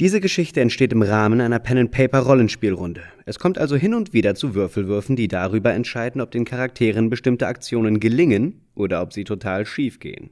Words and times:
Diese 0.00 0.20
Geschichte 0.20 0.60
entsteht 0.60 0.92
im 0.92 1.02
Rahmen 1.02 1.40
einer 1.40 1.58
Pen-and-Paper-Rollenspielrunde. 1.58 3.02
Es 3.26 3.40
kommt 3.40 3.58
also 3.58 3.74
hin 3.74 3.94
und 3.94 4.12
wieder 4.12 4.36
zu 4.36 4.54
Würfelwürfen, 4.54 5.16
die 5.16 5.26
darüber 5.26 5.74
entscheiden, 5.74 6.20
ob 6.20 6.30
den 6.30 6.44
Charakteren 6.44 7.10
bestimmte 7.10 7.48
Aktionen 7.48 7.98
gelingen 7.98 8.68
oder 8.76 9.02
ob 9.02 9.12
sie 9.12 9.24
total 9.24 9.66
schief 9.66 9.98
gehen. 9.98 10.30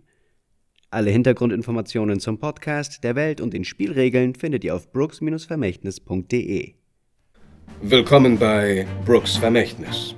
Alle 0.90 1.10
Hintergrundinformationen 1.10 2.20
zum 2.20 2.38
Podcast, 2.38 3.02
der 3.02 3.16
Welt 3.16 3.40
und 3.40 3.54
den 3.54 3.64
Spielregeln 3.64 4.36
findet 4.36 4.62
ihr 4.62 4.72
auf 4.72 4.92
brooks-vermächtnis.de. 4.92 6.74
Willkommen 7.82 8.38
bei 8.38 8.86
Brooks 9.04 9.36
Vermächtnis. 9.36 10.14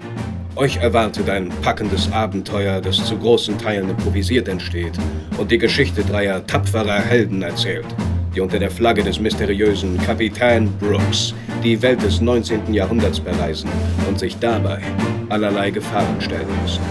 Euch 0.56 0.76
erwartet 0.76 1.30
ein 1.30 1.48
packendes 1.62 2.12
Abenteuer, 2.12 2.82
das 2.82 3.02
zu 3.02 3.16
großen 3.16 3.56
Teilen 3.56 3.88
improvisiert 3.88 4.46
entsteht 4.46 4.98
und 5.38 5.50
die 5.50 5.58
Geschichte 5.58 6.04
dreier 6.04 6.46
tapferer 6.46 7.00
Helden 7.00 7.40
erzählt 7.40 7.86
die 8.34 8.40
unter 8.40 8.58
der 8.58 8.70
Flagge 8.70 9.02
des 9.02 9.20
mysteriösen 9.20 9.98
Kapitän 9.98 10.70
Brooks 10.78 11.34
die 11.62 11.80
Welt 11.82 12.02
des 12.02 12.20
19. 12.20 12.72
Jahrhunderts 12.72 13.20
bereisen 13.20 13.70
und 14.08 14.18
sich 14.18 14.38
dabei 14.38 14.80
allerlei 15.28 15.70
Gefahren 15.70 16.20
stellen 16.20 16.46
müssen. 16.62 16.82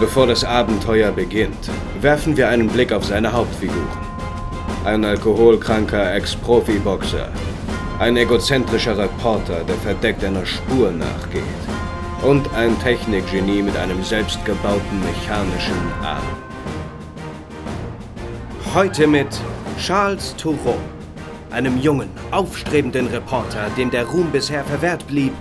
Bevor 0.00 0.26
das 0.26 0.44
Abenteuer 0.44 1.10
beginnt, 1.10 1.70
werfen 2.04 2.36
wir 2.36 2.50
einen 2.50 2.68
Blick 2.68 2.92
auf 2.92 3.06
seine 3.06 3.32
Hauptfiguren. 3.32 3.88
Ein 4.84 5.06
alkoholkranker 5.06 6.14
Ex-Profi-Boxer, 6.14 7.30
ein 7.98 8.18
egozentrischer 8.18 8.98
Reporter, 8.98 9.64
der 9.64 9.76
verdeckt 9.76 10.22
einer 10.22 10.44
Spur 10.44 10.90
nachgeht 10.90 11.42
und 12.22 12.46
ein 12.54 12.78
Technikgenie 12.80 13.62
mit 13.62 13.74
einem 13.78 14.04
selbstgebauten 14.04 15.00
mechanischen 15.00 15.72
Arm. 16.02 16.22
Heute 18.74 19.06
mit 19.06 19.28
Charles 19.78 20.36
Toureau, 20.36 20.76
einem 21.52 21.80
jungen, 21.80 22.10
aufstrebenden 22.32 23.06
Reporter, 23.06 23.70
dem 23.78 23.90
der 23.90 24.04
Ruhm 24.04 24.30
bisher 24.30 24.62
verwehrt 24.64 25.06
blieb 25.06 25.32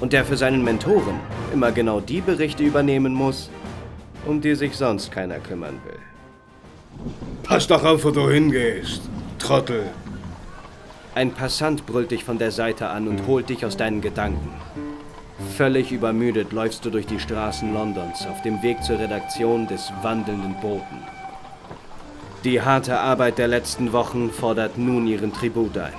und 0.00 0.12
der 0.12 0.24
für 0.24 0.36
seinen 0.36 0.64
Mentoren 0.64 1.20
immer 1.52 1.70
genau 1.70 2.00
die 2.00 2.20
Berichte 2.20 2.64
übernehmen 2.64 3.14
muss, 3.14 3.50
um 4.26 4.40
die 4.40 4.54
sich 4.54 4.76
sonst 4.76 5.10
keiner 5.10 5.38
kümmern 5.38 5.80
will. 5.84 5.98
Pass 7.42 7.66
doch 7.66 7.84
auf, 7.84 8.04
wo 8.04 8.10
du 8.10 8.28
hingehst, 8.28 9.02
Trottel. 9.38 9.84
Ein 11.14 11.32
Passant 11.32 11.84
brüllt 11.86 12.10
dich 12.10 12.24
von 12.24 12.38
der 12.38 12.52
Seite 12.52 12.88
an 12.88 13.08
und 13.08 13.26
holt 13.26 13.48
dich 13.48 13.66
aus 13.66 13.76
deinen 13.76 14.00
Gedanken. 14.00 14.54
Völlig 15.56 15.92
übermüdet 15.92 16.52
läufst 16.52 16.84
du 16.84 16.90
durch 16.90 17.06
die 17.06 17.20
Straßen 17.20 17.74
Londons 17.74 18.26
auf 18.26 18.40
dem 18.42 18.62
Weg 18.62 18.82
zur 18.82 18.98
Redaktion 18.98 19.66
des 19.66 19.92
wandelnden 20.02 20.54
Boten. 20.60 21.02
Die 22.44 22.60
harte 22.62 22.98
Arbeit 22.98 23.38
der 23.38 23.48
letzten 23.48 23.92
Wochen 23.92 24.30
fordert 24.30 24.78
nun 24.78 25.06
ihren 25.06 25.32
Tribut 25.32 25.76
ein. 25.76 25.92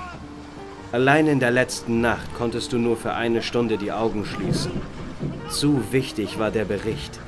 Allein 0.91 1.27
in 1.27 1.39
der 1.39 1.51
letzten 1.51 2.01
Nacht 2.01 2.33
konntest 2.37 2.73
du 2.73 2.77
nur 2.77 2.97
für 2.97 3.13
eine 3.13 3.41
Stunde 3.41 3.77
die 3.77 3.91
Augen 3.91 4.25
schließen. 4.25 4.71
Zu 5.49 5.91
wichtig 5.91 6.39
war 6.39 6.51
der 6.51 6.65
Bericht. 6.65 7.19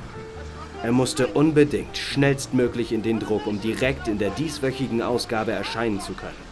Er 0.86 0.92
musste 0.92 1.26
unbedingt 1.26 1.98
schnellstmöglich 1.98 2.92
in 2.92 3.02
den 3.02 3.18
Druck, 3.18 3.48
um 3.48 3.60
direkt 3.60 4.06
in 4.06 4.18
der 4.18 4.30
dieswöchigen 4.30 5.02
Ausgabe 5.02 5.50
erscheinen 5.50 6.00
zu 6.00 6.12
können. 6.12 6.46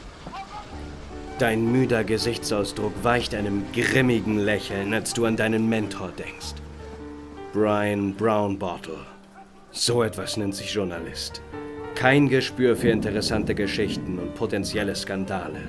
Dein 1.38 1.70
müder 1.70 2.02
Gesichtsausdruck 2.02 2.92
weicht 3.04 3.32
einem 3.32 3.62
grimmigen 3.72 4.40
Lächeln, 4.40 4.92
als 4.92 5.14
du 5.14 5.24
an 5.24 5.36
deinen 5.36 5.68
Mentor 5.68 6.10
denkst. 6.18 6.54
Brian 7.52 8.12
Brownbottle. 8.12 9.06
So 9.70 10.02
etwas 10.02 10.36
nennt 10.36 10.56
sich 10.56 10.74
Journalist. 10.74 11.40
Kein 11.94 12.28
Gespür 12.28 12.74
für 12.74 12.90
interessante 12.90 13.54
Geschichten 13.54 14.18
und 14.18 14.34
potenzielle 14.34 14.96
Skandale. 14.96 15.60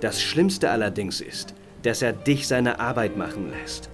Das 0.00 0.20
Schlimmste 0.20 0.68
allerdings 0.70 1.20
ist, 1.20 1.54
dass 1.84 2.02
er 2.02 2.12
dich 2.12 2.48
seine 2.48 2.80
Arbeit 2.80 3.16
machen 3.16 3.52
lässt. 3.52 3.88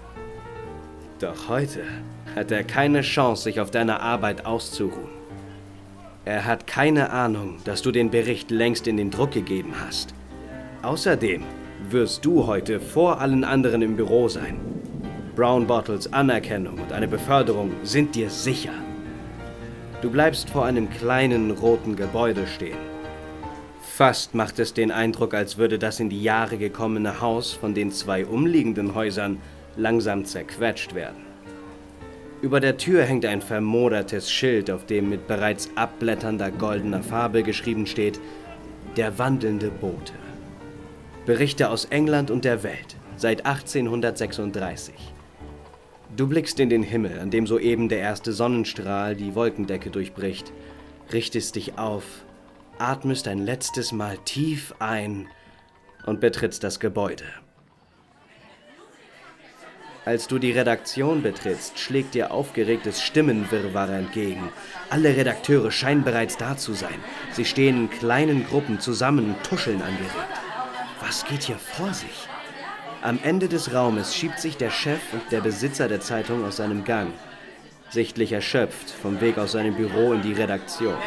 Doch 1.18 1.50
heute 1.50 1.82
hat 2.34 2.50
er 2.50 2.64
keine 2.64 3.02
Chance, 3.02 3.44
sich 3.44 3.60
auf 3.60 3.70
deiner 3.70 4.00
Arbeit 4.00 4.46
auszuruhen. 4.46 5.24
Er 6.24 6.46
hat 6.46 6.66
keine 6.66 7.10
Ahnung, 7.10 7.58
dass 7.64 7.82
du 7.82 7.92
den 7.92 8.10
Bericht 8.10 8.50
längst 8.50 8.86
in 8.86 8.96
den 8.96 9.10
Druck 9.10 9.32
gegeben 9.32 9.74
hast. 9.84 10.14
Außerdem 10.82 11.44
wirst 11.90 12.24
du 12.24 12.46
heute 12.46 12.80
vor 12.80 13.20
allen 13.20 13.44
anderen 13.44 13.82
im 13.82 13.96
Büro 13.96 14.28
sein. 14.28 14.58
Brown 15.36 15.66
Bottles 15.66 16.12
Anerkennung 16.12 16.78
und 16.78 16.92
eine 16.92 17.08
Beförderung 17.08 17.72
sind 17.82 18.14
dir 18.14 18.30
sicher. 18.30 18.72
Du 20.00 20.10
bleibst 20.10 20.50
vor 20.50 20.64
einem 20.64 20.88
kleinen 20.90 21.50
roten 21.50 21.96
Gebäude 21.96 22.46
stehen. 22.46 22.78
Fast 23.80 24.34
macht 24.34 24.58
es 24.58 24.74
den 24.74 24.90
Eindruck, 24.90 25.34
als 25.34 25.56
würde 25.56 25.78
das 25.78 26.00
in 26.00 26.08
die 26.10 26.22
Jahre 26.22 26.56
gekommene 26.56 27.20
Haus 27.20 27.52
von 27.52 27.74
den 27.74 27.92
zwei 27.92 28.26
umliegenden 28.26 28.94
Häusern 28.94 29.40
langsam 29.76 30.24
zerquetscht 30.24 30.94
werden. 30.94 31.33
Über 32.44 32.60
der 32.60 32.76
Tür 32.76 33.04
hängt 33.04 33.24
ein 33.24 33.40
vermodertes 33.40 34.30
Schild, 34.30 34.70
auf 34.70 34.84
dem 34.84 35.08
mit 35.08 35.26
bereits 35.26 35.70
abblätternder 35.76 36.50
goldener 36.50 37.02
Farbe 37.02 37.42
geschrieben 37.42 37.86
steht: 37.86 38.20
Der 38.98 39.18
wandelnde 39.18 39.70
Bote. 39.70 40.12
Berichte 41.24 41.70
aus 41.70 41.86
England 41.86 42.30
und 42.30 42.44
der 42.44 42.62
Welt 42.62 42.96
seit 43.16 43.46
1836. 43.46 44.92
Du 46.14 46.26
blickst 46.26 46.60
in 46.60 46.68
den 46.68 46.82
Himmel, 46.82 47.18
an 47.18 47.30
dem 47.30 47.46
soeben 47.46 47.88
der 47.88 48.00
erste 48.00 48.34
Sonnenstrahl 48.34 49.16
die 49.16 49.34
Wolkendecke 49.34 49.88
durchbricht, 49.88 50.52
richtest 51.14 51.56
dich 51.56 51.78
auf, 51.78 52.04
atmest 52.76 53.26
ein 53.26 53.38
letztes 53.38 53.90
Mal 53.90 54.18
tief 54.26 54.74
ein 54.80 55.28
und 56.04 56.20
betrittst 56.20 56.62
das 56.62 56.78
Gebäude. 56.78 57.24
Als 60.06 60.28
du 60.28 60.38
die 60.38 60.52
Redaktion 60.52 61.22
betrittst, 61.22 61.78
schlägt 61.78 62.12
dir 62.12 62.30
aufgeregtes 62.30 63.02
Stimmenwirrwarr 63.02 63.88
entgegen. 63.88 64.50
Alle 64.90 65.16
Redakteure 65.16 65.70
scheinen 65.70 66.04
bereits 66.04 66.36
da 66.36 66.58
zu 66.58 66.74
sein. 66.74 67.02
Sie 67.32 67.46
stehen 67.46 67.84
in 67.84 67.90
kleinen 67.90 68.46
Gruppen 68.46 68.80
zusammen 68.80 69.30
und 69.30 69.42
tuscheln 69.42 69.80
angeregt. 69.80 70.12
Was 71.00 71.24
geht 71.24 71.44
hier 71.44 71.56
vor 71.56 71.94
sich? 71.94 72.28
Am 73.00 73.18
Ende 73.22 73.48
des 73.48 73.72
Raumes 73.72 74.14
schiebt 74.14 74.40
sich 74.40 74.58
der 74.58 74.70
Chef 74.70 75.00
und 75.12 75.22
der 75.32 75.40
Besitzer 75.40 75.88
der 75.88 76.00
Zeitung 76.00 76.44
aus 76.44 76.56
seinem 76.56 76.84
Gang. 76.84 77.12
Sichtlich 77.88 78.32
erschöpft 78.32 78.90
vom 78.90 79.22
Weg 79.22 79.38
aus 79.38 79.52
seinem 79.52 79.74
Büro 79.74 80.12
in 80.12 80.20
die 80.20 80.32
Redaktion. 80.34 80.98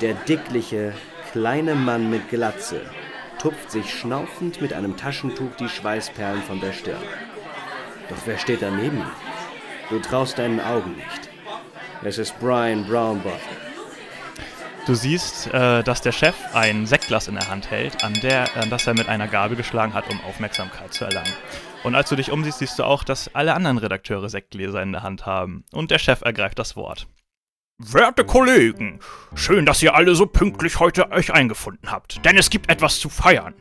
Der 0.00 0.14
dickliche, 0.14 0.94
kleine 1.32 1.74
Mann 1.74 2.08
mit 2.08 2.30
Glatze 2.30 2.80
tupft 3.38 3.70
sich 3.70 3.92
schnaufend 3.92 4.62
mit 4.62 4.72
einem 4.72 4.96
Taschentuch 4.96 5.56
die 5.58 5.68
Schweißperlen 5.68 6.42
von 6.42 6.60
der 6.60 6.72
Stirn. 6.72 7.02
Doch 8.08 8.16
wer 8.26 8.38
steht 8.38 8.62
daneben? 8.62 9.02
Du 9.90 9.98
traust 9.98 10.38
deinen 10.38 10.60
Augen 10.60 10.96
nicht. 10.96 11.28
Es 12.02 12.18
ist 12.18 12.38
Brian 12.40 12.84
Brownbottle. 12.86 13.38
Du 14.86 14.94
siehst, 14.94 15.46
äh, 15.54 15.84
dass 15.84 16.00
der 16.00 16.10
Chef 16.10 16.34
ein 16.54 16.86
Sektglas 16.86 17.28
in 17.28 17.34
der 17.34 17.48
Hand 17.48 17.70
hält, 17.70 18.02
an, 18.02 18.14
der, 18.14 18.56
an 18.56 18.68
das 18.68 18.86
er 18.86 18.94
mit 18.94 19.08
einer 19.08 19.28
Gabel 19.28 19.56
geschlagen 19.56 19.94
hat, 19.94 20.10
um 20.10 20.20
Aufmerksamkeit 20.22 20.92
zu 20.92 21.04
erlangen. 21.04 21.32
Und 21.84 21.94
als 21.94 22.08
du 22.08 22.16
dich 22.16 22.32
umsiehst, 22.32 22.58
siehst 22.58 22.78
du 22.78 22.84
auch, 22.84 23.04
dass 23.04 23.32
alle 23.34 23.54
anderen 23.54 23.78
Redakteure 23.78 24.28
Sektgläser 24.28 24.82
in 24.82 24.92
der 24.92 25.02
Hand 25.02 25.24
haben. 25.24 25.64
Und 25.72 25.92
der 25.92 25.98
Chef 25.98 26.22
ergreift 26.22 26.58
das 26.58 26.74
Wort. 26.74 27.06
Werte 27.78 28.24
Kollegen, 28.24 29.00
schön, 29.34 29.66
dass 29.66 29.82
ihr 29.82 29.94
alle 29.94 30.14
so 30.14 30.26
pünktlich 30.26 30.78
heute 30.78 31.10
euch 31.10 31.32
eingefunden 31.32 31.90
habt, 31.90 32.24
denn 32.24 32.36
es 32.36 32.50
gibt 32.50 32.70
etwas 32.70 33.00
zu 33.00 33.08
feiern. 33.08 33.54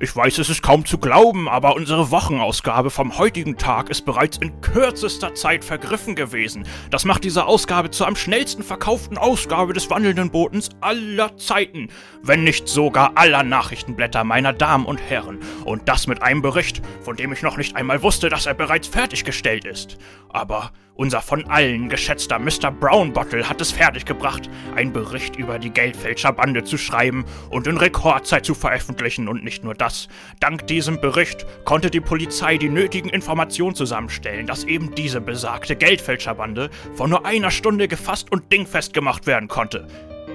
Ich 0.00 0.14
weiß, 0.14 0.38
es 0.38 0.48
ist 0.48 0.62
kaum 0.62 0.84
zu 0.84 0.98
glauben, 0.98 1.48
aber 1.48 1.74
unsere 1.74 2.12
Wochenausgabe 2.12 2.90
vom 2.90 3.18
heutigen 3.18 3.56
Tag 3.56 3.90
ist 3.90 4.04
bereits 4.04 4.38
in 4.38 4.60
kürzester 4.60 5.34
Zeit 5.34 5.64
vergriffen 5.64 6.14
gewesen. 6.14 6.66
Das 6.90 7.04
macht 7.04 7.24
diese 7.24 7.46
Ausgabe 7.46 7.90
zur 7.90 8.06
am 8.06 8.14
schnellsten 8.14 8.62
verkauften 8.62 9.18
Ausgabe 9.18 9.72
des 9.72 9.90
wandelnden 9.90 10.30
Botens 10.30 10.68
aller 10.80 11.36
Zeiten, 11.36 11.88
wenn 12.22 12.44
nicht 12.44 12.68
sogar 12.68 13.12
aller 13.16 13.42
Nachrichtenblätter 13.42 14.22
meiner 14.22 14.52
Damen 14.52 14.86
und 14.86 15.00
Herren. 15.00 15.38
Und 15.64 15.88
das 15.88 16.06
mit 16.06 16.22
einem 16.22 16.42
Bericht, 16.42 16.80
von 17.02 17.16
dem 17.16 17.32
ich 17.32 17.42
noch 17.42 17.56
nicht 17.56 17.74
einmal 17.74 18.02
wusste, 18.02 18.28
dass 18.28 18.46
er 18.46 18.54
bereits 18.54 18.86
fertiggestellt 18.86 19.64
ist. 19.64 19.98
Aber 20.28 20.70
unser 21.00 21.22
von 21.22 21.46
allen 21.46 21.88
geschätzter 21.88 22.40
Mr. 22.40 22.72
Brownbottle 22.72 23.48
hat 23.48 23.60
es 23.60 23.70
fertiggebracht, 23.70 24.50
einen 24.74 24.92
Bericht 24.92 25.36
über 25.36 25.60
die 25.60 25.70
Geldfälscherbande 25.70 26.64
zu 26.64 26.76
schreiben 26.76 27.24
und 27.50 27.68
in 27.68 27.76
Rekordzeit 27.76 28.44
zu 28.44 28.52
veröffentlichen 28.56 29.28
und 29.28 29.44
nicht 29.44 29.57
nur 29.64 29.74
das. 29.74 30.08
Dank 30.40 30.66
diesem 30.66 31.00
Bericht 31.00 31.46
konnte 31.64 31.90
die 31.90 32.00
Polizei 32.00 32.56
die 32.56 32.68
nötigen 32.68 33.08
Informationen 33.08 33.74
zusammenstellen, 33.74 34.46
dass 34.46 34.64
eben 34.64 34.94
diese 34.94 35.20
besagte 35.20 35.76
Geldfälscherbande 35.76 36.70
vor 36.94 37.08
nur 37.08 37.24
einer 37.26 37.50
Stunde 37.50 37.88
gefasst 37.88 38.30
und 38.32 38.52
dingfest 38.52 38.92
gemacht 38.92 39.26
werden 39.26 39.48
konnte. 39.48 39.86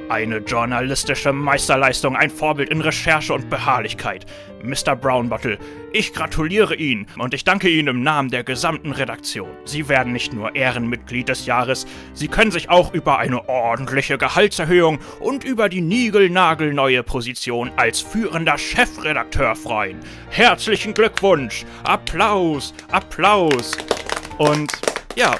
Eine 0.09 0.37
journalistische 0.37 1.31
Meisterleistung, 1.31 2.15
ein 2.15 2.29
Vorbild 2.29 2.69
in 2.69 2.81
Recherche 2.81 3.33
und 3.33 3.49
Beharrlichkeit. 3.49 4.25
Mr. 4.61 4.95
Brownbottle, 4.95 5.57
ich 5.91 6.13
gratuliere 6.13 6.75
Ihnen 6.75 7.07
und 7.17 7.33
ich 7.33 7.43
danke 7.43 7.69
Ihnen 7.69 7.87
im 7.87 8.03
Namen 8.03 8.29
der 8.29 8.43
gesamten 8.43 8.91
Redaktion. 8.91 9.49
Sie 9.65 9.89
werden 9.89 10.13
nicht 10.13 10.33
nur 10.33 10.55
Ehrenmitglied 10.55 11.29
des 11.29 11.45
Jahres, 11.45 11.85
Sie 12.13 12.27
können 12.27 12.51
sich 12.51 12.69
auch 12.69 12.93
über 12.93 13.17
eine 13.17 13.47
ordentliche 13.49 14.17
Gehaltserhöhung 14.17 14.99
und 15.19 15.43
über 15.43 15.69
die 15.69 15.81
niegelnagelneue 15.81 17.03
Position 17.03 17.71
als 17.77 18.01
führender 18.01 18.57
Chefredakteur 18.57 19.55
freuen. 19.55 19.99
Herzlichen 20.29 20.93
Glückwunsch! 20.93 21.65
Applaus! 21.83 22.73
Applaus! 22.91 23.71
Und 24.37 24.71
ja, 25.15 25.35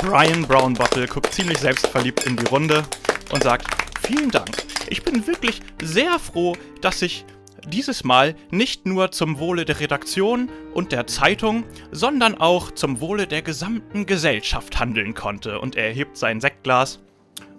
Brian 0.00 0.46
Brownbottle 0.46 1.06
guckt 1.06 1.32
ziemlich 1.32 1.58
selbstverliebt 1.58 2.24
in 2.24 2.36
die 2.36 2.46
Runde 2.46 2.84
und 3.30 3.42
sagt, 3.42 3.66
vielen 4.06 4.30
Dank. 4.30 4.50
Ich 4.88 5.02
bin 5.02 5.26
wirklich 5.26 5.60
sehr 5.82 6.18
froh, 6.18 6.56
dass 6.80 7.02
ich 7.02 7.24
dieses 7.66 8.04
Mal 8.04 8.34
nicht 8.50 8.86
nur 8.86 9.10
zum 9.10 9.38
Wohle 9.38 9.64
der 9.64 9.80
Redaktion 9.80 10.48
und 10.72 10.92
der 10.92 11.06
Zeitung, 11.06 11.64
sondern 11.90 12.36
auch 12.36 12.70
zum 12.70 13.00
Wohle 13.00 13.26
der 13.26 13.42
gesamten 13.42 14.06
Gesellschaft 14.06 14.78
handeln 14.78 15.14
konnte. 15.14 15.60
Und 15.60 15.76
er 15.76 15.92
hebt 15.92 16.16
sein 16.16 16.40
Sektglas 16.40 17.00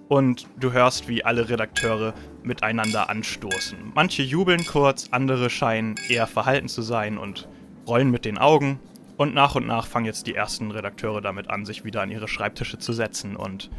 und 0.07 0.48
du 0.60 0.71
hörst, 0.71 1.07
wie 1.07 1.24
alle 1.24 1.50
Redakteure 1.50 2.13
miteinander 2.44 3.10
anstoßen. 3.10 3.92
Manche 3.94 4.24
jubeln 4.24 4.65
kurz, 4.65 5.10
andere 5.12 5.50
scheinen 5.50 5.95
eher 6.10 6.27
verhalten 6.27 6.68
zu 6.68 6.81
sein 6.81 7.18
und 7.18 7.48
rollen 7.88 8.10
mit 8.10 8.25
den 8.25 8.38
Augen. 8.38 8.80
Und 9.18 9.33
nach 9.33 9.56
und 9.56 9.68
nach 9.68 9.86
fangen 9.86 10.06
jetzt 10.06 10.27
die 10.27 10.36
ersten 10.36 10.72
Redakteure 10.72 11.22
damit 11.22 11.50
an, 11.50 11.65
sich 11.65 11.83
wieder 11.83 12.01
an 12.01 12.10
ihre 12.10 12.27
Schreibtische 12.27 12.80
zu 12.80 12.94
setzen 12.94 13.36
und 13.36 13.69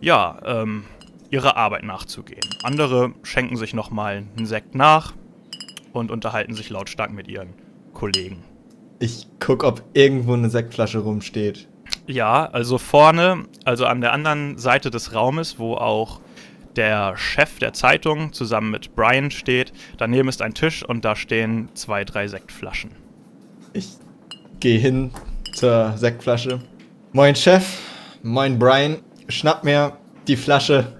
ja, 0.00 0.38
ähm, 0.44 0.84
ihrer 1.30 1.56
Arbeit 1.56 1.84
nachzugehen. 1.84 2.40
Andere 2.62 3.12
schenken 3.22 3.56
sich 3.56 3.74
nochmal 3.74 4.24
einen 4.36 4.46
Sekt 4.46 4.74
nach 4.74 5.14
und 5.92 6.10
unterhalten 6.10 6.54
sich 6.54 6.70
lautstark 6.70 7.12
mit 7.12 7.28
ihren 7.28 7.54
Kollegen. 7.92 8.44
Ich 9.00 9.26
guck, 9.38 9.64
ob 9.64 9.82
irgendwo 9.92 10.34
eine 10.34 10.50
Sektflasche 10.50 10.98
rumsteht. 10.98 11.68
Ja, 12.06 12.46
also 12.46 12.78
vorne, 12.78 13.44
also 13.64 13.86
an 13.86 14.00
der 14.00 14.12
anderen 14.12 14.58
Seite 14.58 14.90
des 14.90 15.14
Raumes, 15.14 15.58
wo 15.58 15.74
auch 15.74 16.20
der 16.76 17.16
Chef 17.16 17.58
der 17.58 17.72
Zeitung 17.72 18.32
zusammen 18.32 18.70
mit 18.70 18.94
Brian 18.94 19.30
steht, 19.30 19.72
daneben 19.96 20.28
ist 20.28 20.42
ein 20.42 20.54
Tisch 20.54 20.84
und 20.84 21.04
da 21.04 21.16
stehen 21.16 21.68
zwei, 21.74 22.04
drei 22.04 22.28
Sektflaschen. 22.28 22.90
Ich 23.72 23.96
gehe 24.60 24.78
hin 24.78 25.10
zur 25.54 25.96
Sektflasche. 25.96 26.60
Moin 27.12 27.34
Chef, 27.34 27.64
moin 28.22 28.58
Brian, 28.58 28.98
schnapp 29.28 29.64
mir 29.64 29.96
die 30.26 30.36
Flasche 30.36 30.97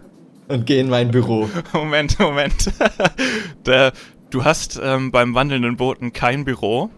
und 0.48 0.66
geh 0.66 0.80
in 0.80 0.88
mein 0.88 1.10
Büro. 1.10 1.48
Moment, 1.72 2.18
Moment. 2.18 2.72
der, 3.66 3.92
du 4.30 4.44
hast 4.44 4.80
ähm, 4.82 5.10
beim 5.10 5.34
wandelnden 5.34 5.76
Booten 5.76 6.12
kein 6.12 6.44
Büro. 6.44 6.90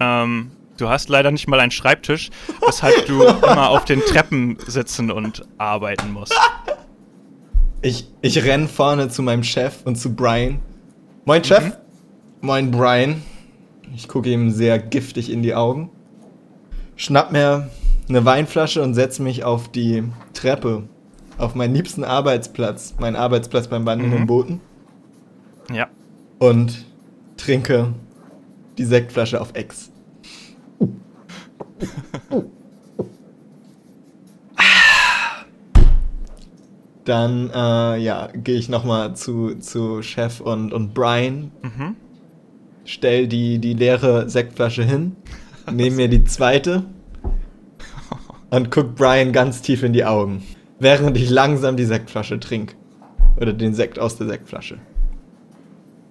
Ähm, 0.00 0.50
du 0.78 0.88
hast 0.88 1.08
leider 1.08 1.30
nicht 1.30 1.48
mal 1.48 1.60
einen 1.60 1.70
Schreibtisch, 1.70 2.30
weshalb 2.66 3.06
du 3.06 3.22
immer 3.24 3.70
auf 3.70 3.84
den 3.84 4.00
Treppen 4.00 4.58
sitzen 4.66 5.10
und 5.10 5.44
arbeiten 5.58 6.12
musst. 6.12 6.34
Ich, 7.82 8.08
ich 8.22 8.42
renn 8.42 8.68
vorne 8.68 9.08
zu 9.08 9.22
meinem 9.22 9.44
Chef 9.44 9.82
und 9.84 9.96
zu 9.96 10.14
Brian. 10.14 10.60
Moin 11.24 11.44
Chef. 11.44 11.64
Mhm. 11.64 11.72
Moin 12.40 12.70
Brian. 12.70 13.22
Ich 13.94 14.08
gucke 14.08 14.30
ihm 14.30 14.50
sehr 14.50 14.78
giftig 14.78 15.30
in 15.30 15.42
die 15.42 15.54
Augen. 15.54 15.90
Schnapp 16.96 17.30
mir 17.32 17.70
eine 18.08 18.24
Weinflasche 18.24 18.82
und 18.82 18.94
setze 18.94 19.22
mich 19.22 19.44
auf 19.44 19.70
die 19.70 20.04
Treppe. 20.32 20.84
Auf 21.38 21.54
meinen 21.54 21.74
liebsten 21.74 22.04
Arbeitsplatz. 22.04 22.94
Meinen 22.98 23.16
Arbeitsplatz 23.16 23.68
beim 23.68 23.84
wandelnden 23.86 24.20
mhm. 24.22 24.26
Booten. 24.26 24.60
Ja. 25.72 25.88
Und 26.38 26.84
trinke 27.36 27.94
die 28.78 28.84
Sektflasche 28.84 29.40
auf 29.40 29.54
Ex. 29.54 29.90
Dann, 37.04 37.50
äh, 37.50 37.98
ja, 37.98 38.28
gehe 38.34 38.56
ich 38.56 38.68
nochmal 38.68 39.14
zu, 39.14 39.54
zu 39.56 40.02
Chef 40.02 40.40
und, 40.40 40.72
und 40.72 40.92
Brian. 40.92 41.52
Mhm. 41.62 41.96
Stell 42.84 43.28
die, 43.28 43.58
die 43.58 43.74
leere 43.74 44.28
Sektflasche 44.28 44.82
hin. 44.82 45.16
Nehme 45.70 45.96
mir 45.96 46.08
die 46.08 46.24
zweite. 46.24 46.84
Und 48.50 48.70
guck 48.70 48.94
Brian 48.94 49.32
ganz 49.32 49.60
tief 49.60 49.82
in 49.82 49.92
die 49.92 50.04
Augen. 50.04 50.44
Während 50.78 51.16
ich 51.16 51.30
langsam 51.30 51.76
die 51.76 51.84
Sektflasche 51.84 52.38
trinke. 52.38 52.74
Oder 53.36 53.52
den 53.52 53.74
Sekt 53.74 53.98
aus 53.98 54.16
der 54.16 54.26
Sektflasche. 54.26 54.78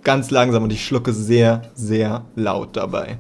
Ganz 0.04 0.30
langsam 0.30 0.64
und 0.64 0.72
ich 0.72 0.86
schlucke 0.86 1.14
sehr, 1.14 1.64
sehr 1.74 2.26
laut 2.36 2.76
dabei. 2.76 3.18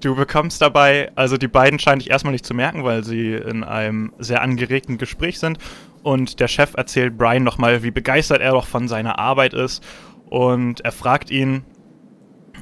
Du 0.00 0.14
bekommst 0.14 0.60
dabei, 0.60 1.10
also 1.14 1.36
die 1.36 1.48
beiden 1.48 1.78
scheinen 1.78 2.00
dich 2.00 2.10
erstmal 2.10 2.32
nicht 2.32 2.44
zu 2.44 2.54
merken, 2.54 2.84
weil 2.84 3.04
sie 3.04 3.34
in 3.34 3.64
einem 3.64 4.12
sehr 4.18 4.42
angeregten 4.42 4.98
Gespräch 4.98 5.38
sind. 5.38 5.58
Und 6.02 6.40
der 6.40 6.48
Chef 6.48 6.74
erzählt 6.76 7.16
Brian 7.16 7.44
nochmal, 7.44 7.82
wie 7.82 7.90
begeistert 7.90 8.40
er 8.40 8.52
doch 8.52 8.66
von 8.66 8.88
seiner 8.88 9.18
Arbeit 9.18 9.54
ist. 9.54 9.82
Und 10.28 10.80
er 10.80 10.92
fragt 10.92 11.30
ihn, 11.30 11.64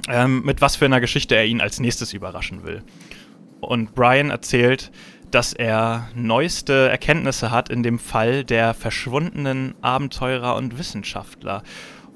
ähm, 0.09 0.43
mit 0.45 0.61
was 0.61 0.77
für 0.77 0.85
einer 0.85 1.01
Geschichte 1.01 1.35
er 1.35 1.45
ihn 1.45 1.61
als 1.61 1.81
nächstes 1.81 2.13
überraschen 2.13 2.65
will. 2.65 2.83
Und 3.61 3.95
Brian 3.95 4.31
erzählt, 4.31 4.93
dass 5.35 5.53
er 5.53 6.09
neueste 6.15 6.89
Erkenntnisse 6.89 7.51
hat 7.51 7.69
in 7.69 7.83
dem 7.83 7.99
Fall 7.99 8.45
der 8.45 8.73
verschwundenen 8.73 9.75
Abenteurer 9.81 10.55
und 10.55 10.79
Wissenschaftler 10.79 11.65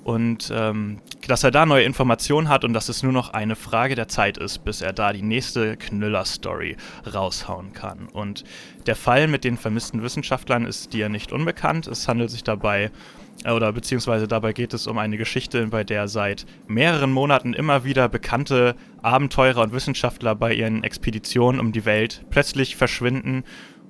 und 0.09 0.51
ähm, 0.55 1.01
dass 1.27 1.45
er 1.45 1.51
da 1.51 1.67
neue 1.67 1.85
Informationen 1.85 2.49
hat 2.49 2.65
und 2.65 2.73
dass 2.73 2.89
es 2.89 3.03
nur 3.03 3.13
noch 3.13 3.35
eine 3.35 3.57
Frage 3.57 3.95
der 3.95 4.09
Zeit 4.09 4.39
ist, 4.39 4.65
bis 4.65 4.81
er 4.81 4.95
da 4.95 5.13
die 5.13 5.21
nächste 5.21 5.77
Knüller-Story 5.77 6.79
raushauen 7.13 7.75
kann. 7.75 8.09
Und 8.11 8.43
der 8.87 8.97
Fall 8.97 9.29
mit 9.29 9.45
den 9.45 9.59
vermissten 9.59 10.03
Wissenschaftlern 10.03 10.65
ist 10.65 10.95
dir 10.95 11.11
nicht 11.11 11.31
unbekannt. 11.31 11.89
Es 11.89 12.09
handelt 12.09 12.31
sich 12.31 12.43
dabei, 12.43 12.91
äh, 13.45 13.51
oder 13.51 13.71
beziehungsweise 13.71 14.27
dabei 14.27 14.55
geht 14.55 14.73
es 14.73 14.87
um 14.87 14.97
eine 14.97 15.19
Geschichte, 15.19 15.67
bei 15.67 15.85
der 15.85 16.09
seit 16.09 16.47
mehreren 16.67 17.13
Monaten 17.13 17.53
immer 17.53 17.85
wieder 17.85 18.09
bekannte 18.09 18.77
Abenteurer 19.03 19.61
und 19.61 19.73
Wissenschaftler 19.73 20.35
bei 20.35 20.55
ihren 20.55 20.85
Expeditionen 20.85 21.61
um 21.61 21.71
die 21.71 21.85
Welt 21.85 22.25
plötzlich 22.31 22.77
verschwinden 22.77 23.45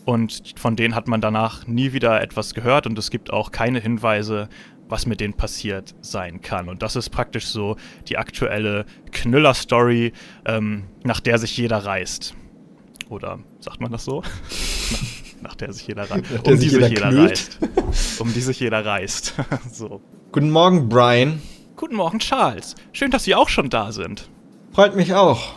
und 0.04 0.54
von 0.56 0.76
denen 0.76 0.94
hat 0.94 1.08
man 1.08 1.20
danach 1.20 1.66
nie 1.66 1.92
wieder 1.92 2.20
etwas 2.20 2.54
gehört 2.54 2.86
und 2.86 2.98
es 2.98 3.10
gibt 3.10 3.32
auch 3.32 3.50
keine 3.50 3.80
Hinweise 3.80 4.48
was 4.90 5.06
mit 5.06 5.20
denen 5.20 5.34
passiert 5.34 5.94
sein 6.00 6.40
kann. 6.40 6.68
Und 6.68 6.82
das 6.82 6.96
ist 6.96 7.10
praktisch 7.10 7.46
so 7.46 7.76
die 8.08 8.18
aktuelle 8.18 8.86
Knüller-Story, 9.12 10.12
ähm, 10.46 10.84
nach 11.04 11.20
der 11.20 11.38
sich 11.38 11.56
jeder 11.56 11.78
reißt. 11.78 12.34
Oder 13.08 13.38
sagt 13.60 13.80
man 13.80 13.92
das 13.92 14.04
so? 14.04 14.22
nach, 15.40 15.42
nach, 15.42 15.54
der 15.54 15.72
sich 15.72 15.86
jeder 15.86 16.10
reißt. 16.10 16.24
Um 16.44 16.58
die 16.58 16.68
sich 16.68 16.72
jeder, 16.72 16.88
jeder 16.88 17.16
reißt. 17.16 17.58
Um 18.18 18.32
die 18.32 18.40
sich 18.40 18.60
jeder 18.60 18.84
reißt. 18.84 19.34
so. 19.72 20.00
Guten 20.32 20.50
Morgen, 20.50 20.88
Brian. 20.88 21.40
Guten 21.76 21.96
Morgen, 21.96 22.18
Charles. 22.18 22.74
Schön, 22.92 23.10
dass 23.10 23.24
Sie 23.24 23.34
auch 23.34 23.48
schon 23.48 23.70
da 23.70 23.92
sind. 23.92 24.28
Freut 24.72 24.96
mich 24.96 25.14
auch. 25.14 25.54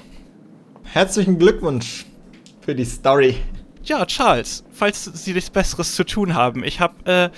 Herzlichen 0.84 1.40
Glückwunsch 1.40 2.06
für 2.62 2.76
die 2.76 2.86
Story. 2.86 3.38
Ja, 3.84 4.06
Charles, 4.06 4.64
falls 4.72 5.06
Sie 5.06 5.34
nichts 5.34 5.50
Besseres 5.50 5.96
zu 5.96 6.04
tun 6.04 6.36
haben, 6.36 6.64
ich 6.64 6.80
habe 6.80 7.06
äh, 7.12 7.30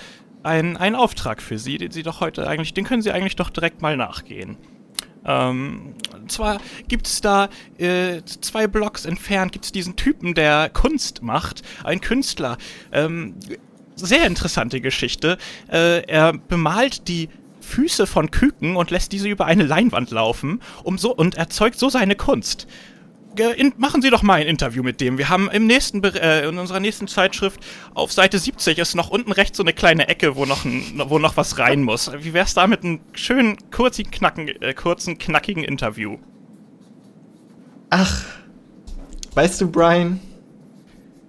ein, 0.42 0.76
einen 0.76 0.94
Auftrag 0.94 1.40
für 1.40 1.58
Sie, 1.58 1.78
den 1.78 1.90
Sie 1.90 2.02
doch 2.02 2.20
heute 2.20 2.46
eigentlich, 2.46 2.74
den 2.74 2.84
können 2.84 3.02
Sie 3.02 3.12
eigentlich 3.12 3.36
doch 3.36 3.50
direkt 3.50 3.80
mal 3.80 3.96
nachgehen. 3.96 4.58
Ähm, 5.24 5.94
zwar 6.28 6.58
gibt 6.86 7.06
es 7.06 7.22
da 7.22 7.48
äh, 7.78 8.20
zwei 8.26 8.66
Blocks 8.66 9.06
entfernt 9.06 9.52
gibt 9.52 9.64
es 9.64 9.72
diesen 9.72 9.96
Typen, 9.96 10.34
der 10.34 10.68
Kunst 10.68 11.22
macht, 11.22 11.62
ein 11.82 12.02
Künstler. 12.02 12.58
Ähm, 12.92 13.36
sehr 13.96 14.26
interessante 14.26 14.82
Geschichte. 14.82 15.38
Äh, 15.72 16.02
er 16.06 16.34
bemalt 16.34 17.08
die 17.08 17.30
Füße 17.60 18.06
von 18.06 18.30
Küken 18.30 18.76
und 18.76 18.90
lässt 18.90 19.12
diese 19.12 19.28
über 19.28 19.46
eine 19.46 19.64
Leinwand 19.64 20.10
laufen, 20.10 20.60
um 20.82 20.98
so 20.98 21.14
und 21.14 21.36
erzeugt 21.36 21.78
so 21.78 21.88
seine 21.88 22.16
Kunst 22.16 22.66
in, 23.40 23.72
machen 23.76 24.02
Sie 24.02 24.10
doch 24.10 24.22
mal 24.22 24.40
ein 24.40 24.46
Interview 24.46 24.82
mit 24.82 25.00
dem. 25.00 25.18
Wir 25.18 25.28
haben 25.28 25.50
im 25.50 25.66
nächsten, 25.66 26.02
äh, 26.02 26.48
in 26.48 26.58
unserer 26.58 26.80
nächsten 26.80 27.08
Zeitschrift 27.08 27.60
auf 27.94 28.12
Seite 28.12 28.38
70 28.38 28.78
ist 28.78 28.94
noch 28.94 29.10
unten 29.10 29.32
rechts 29.32 29.56
so 29.56 29.62
eine 29.62 29.72
kleine 29.72 30.08
Ecke, 30.08 30.36
wo 30.36 30.44
noch, 30.44 30.64
ein, 30.64 31.02
wo 31.06 31.18
noch 31.18 31.36
was 31.36 31.58
rein 31.58 31.82
muss. 31.82 32.10
Wie 32.20 32.32
wär's 32.32 32.54
da 32.54 32.66
mit 32.66 32.84
einem 32.84 33.00
schönen, 33.12 33.56
kurzen, 33.70 34.10
knacken, 34.10 34.48
äh, 34.48 34.74
kurzen, 34.74 35.18
knackigen 35.18 35.64
Interview? 35.64 36.18
Ach, 37.90 38.24
weißt 39.34 39.60
du, 39.60 39.70
Brian, 39.70 40.20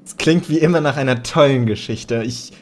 es 0.03 0.17
klingt 0.17 0.49
wie 0.49 0.59
immer 0.59 0.81
nach 0.81 0.97
einer 0.97 1.23
tollen 1.23 1.65
Geschichte. 1.65 2.23
Ich, 2.23 2.53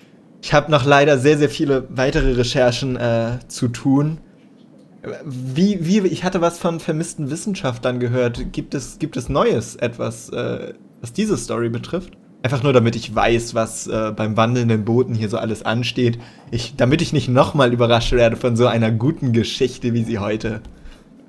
ich 0.42 0.54
habe 0.54 0.72
noch 0.72 0.86
leider 0.86 1.20
sehr, 1.20 1.38
sehr 1.38 1.50
viele 1.50 1.88
weitere 1.90 2.34
Recherchen 2.34 2.96
äh, 2.96 3.40
zu 3.48 3.68
tun. 3.68 4.20
Wie, 5.26 5.86
wie, 5.86 6.00
ich 6.08 6.24
hatte 6.24 6.40
was 6.40 6.60
von 6.60 6.80
vermissten 6.80 7.30
Wissenschaftlern 7.30 8.00
gehört. 8.00 8.54
Gibt 8.54 8.74
es, 8.74 9.00
gibt 9.00 9.18
es 9.18 9.28
Neues 9.28 9.76
etwas, 9.76 10.30
äh, 10.30 10.74
was 11.02 11.12
diese 11.12 11.38
Story 11.38 11.70
betrifft? 11.70 12.14
Einfach 12.42 12.64
nur, 12.64 12.74
damit 12.74 12.96
ich 12.96 13.14
weiß, 13.14 13.54
was 13.54 13.88
äh, 13.88 14.14
beim 14.16 14.38
wandelnden 14.38 14.86
Booten 14.86 15.16
hier 15.16 15.30
so 15.30 15.38
alles 15.38 15.64
ansteht. 15.64 16.20
Ich, 16.52 16.76
damit 16.76 17.02
ich 17.02 17.14
nicht 17.14 17.30
nochmal 17.30 17.74
überrascht 17.74 18.14
werde 18.14 18.36
von 18.36 18.56
so 18.56 18.68
einer 18.68 18.92
guten 18.92 19.34
Geschichte, 19.34 19.94
wie 19.94 20.04
sie 20.04 20.20
heute 20.20 20.62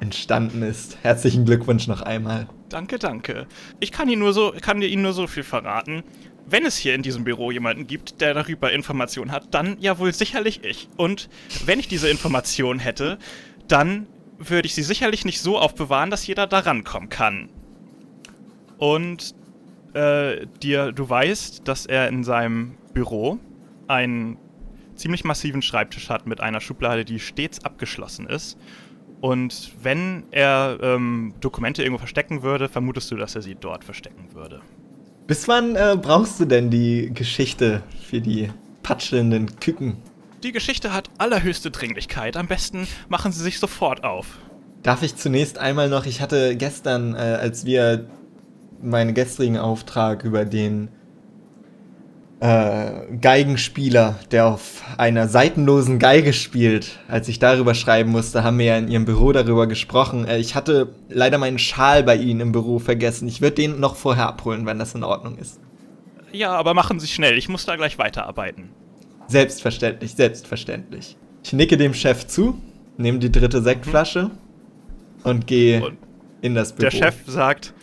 entstanden 0.01 0.63
ist. 0.63 0.99
Herzlichen 1.03 1.45
Glückwunsch 1.45 1.87
noch 1.87 2.03
einmal. 2.03 2.47
Danke, 2.69 2.99
danke. 2.99 3.47
Ich 3.81 3.93
kann, 3.93 4.09
Ihnen 4.09 4.21
nur 4.21 4.33
so, 4.33 4.53
kann 4.61 4.83
Ihnen 4.83 5.03
nur 5.03 5.13
so 5.13 5.27
viel 5.27 5.45
verraten. 5.45 6.03
Wenn 6.47 6.67
es 6.67 6.77
hier 6.77 6.95
in 6.95 7.03
diesem 7.03 7.25
Büro 7.25 7.51
jemanden 7.51 7.87
gibt, 7.87 8.21
der 8.21 8.35
darüber 8.35 8.73
Informationen 8.73 9.33
hat, 9.33 9.55
dann 9.55 9.77
ja 9.81 9.99
wohl 9.99 10.13
sicherlich 10.13 10.63
ich. 10.63 10.89
Und 10.97 11.29
wenn 11.65 11.81
ich 11.81 11.89
diese 11.89 12.09
Informationen 12.09 12.81
hätte, 12.81 13.19
dann 13.69 14.07
würde 14.39 14.67
ich 14.67 14.75
sie 14.75 14.83
sicherlich 14.83 15.25
nicht 15.25 15.41
so 15.41 15.59
aufbewahren, 15.59 16.11
dass 16.11 16.27
jeder 16.27 16.47
da 16.47 16.61
rankommen 16.61 17.09
kann. 17.09 17.49
Und 18.79 19.35
äh, 19.95 20.47
dir, 20.63 20.93
du 20.93 21.09
weißt, 21.09 21.67
dass 21.67 21.87
er 21.87 22.09
in 22.09 22.25
seinem 22.25 22.75
Büro 22.93 23.39
einen 23.87 24.39
ziemlich 24.97 25.25
massiven 25.25 25.63
Schreibtisch 25.63 26.09
hat 26.09 26.27
mit 26.27 26.41
einer 26.41 26.61
Schublade, 26.61 27.05
die 27.05 27.21
stets 27.21 27.65
abgeschlossen 27.65 28.27
ist. 28.27 28.59
Und 29.21 29.73
wenn 29.83 30.25
er 30.31 30.79
ähm, 30.83 31.35
Dokumente 31.41 31.83
irgendwo 31.83 31.99
verstecken 31.99 32.43
würde, 32.43 32.69
vermutest 32.69 33.11
du, 33.11 33.17
dass 33.17 33.35
er 33.35 33.43
sie 33.43 33.55
dort 33.55 33.85
verstecken 33.85 34.29
würde. 34.35 34.61
Bis 35.27 35.49
wann 35.49 35.77
äh, 35.77 35.97
brauchst 36.01 36.39
du 36.41 36.45
denn 36.45 36.71
die 36.71 37.11
Geschichte 37.15 37.83
für 38.07 38.21
die 38.21 38.51
patschelnden 38.83 39.59
Küken? 39.61 39.97
Die 40.45 40.53
Geschichte 40.53 40.93
hat 40.93 41.09
allerhöchste 41.17 41.71
Dringlichkeit. 41.71 42.37
Am 42.37 42.49
besten 42.49 42.87
machen 43.09 43.33
Sie 43.33 43.43
sich 43.43 43.59
sofort 43.59 44.05
auf. 44.05 44.27
Darf 44.83 45.03
ich 45.03 45.17
zunächst 45.17 45.57
einmal 45.57 45.89
noch, 45.89 46.05
ich 46.05 46.21
hatte 46.21 46.55
gestern, 46.55 47.15
äh, 47.15 47.19
als 47.19 47.65
wir 47.65 48.11
meinen 48.83 49.15
gestrigen 49.15 49.57
Auftrag 49.57 50.23
über 50.23 50.45
den 50.45 50.91
äh, 52.41 53.17
Geigenspieler, 53.23 54.17
der 54.33 54.49
auf 54.49 54.83
einer 54.99 55.29
seitenlosen 55.29 55.99
Geige 55.99 56.35
spielt, 56.35 56.99
als 57.09 57.27
ich 57.29 57.39
darüber 57.39 57.75
schreiben 57.75 58.11
musste, 58.11 58.45
haben 58.45 58.59
wir 58.59 58.67
ja 58.67 58.77
in 58.77 58.89
ihrem 58.89 59.07
Büro 59.07 59.33
darüber 59.33 59.67
gesprochen. 59.67 60.27
Äh, 60.27 60.41
ich 60.41 60.55
hatte 60.55 60.95
leider 61.09 61.39
meinen 61.39 61.59
Schal 61.59 62.03
bei 62.03 62.17
Ihnen 62.17 62.41
im 62.41 62.53
Büro 62.53 62.81
vergessen. 62.81 63.29
Ich 63.29 63.41
würde 63.41 63.55
den 63.55 63.81
noch 63.81 63.97
vorher 63.97 64.27
abholen, 64.27 64.67
wenn 64.67 64.79
das 64.79 64.95
in 64.95 65.05
Ordnung 65.05 65.39
ist. 65.39 65.59
Ja, 66.33 66.53
aber 66.53 66.75
machen 66.75 67.01
Sie 67.01 67.09
schnell. 67.09 67.39
Ich 67.39 67.49
muss 67.49 67.65
da 67.65 67.77
gleich 67.77 67.97
weiterarbeiten. 67.97 68.84
Selbstverständlich, 69.27 70.13
selbstverständlich. 70.15 71.17
Ich 71.43 71.53
nicke 71.53 71.77
dem 71.77 71.95
Chef 71.95 72.27
zu, 72.27 72.61
nehme 72.97 73.19
die 73.19 73.31
dritte 73.31 73.63
Sektflasche 73.63 74.31
und 75.23 75.47
gehe 75.47 75.97
in 76.41 76.55
das 76.55 76.75
Büro. 76.75 76.91
Der 76.91 76.91
Chef 76.91 77.15
sagt, 77.27 77.75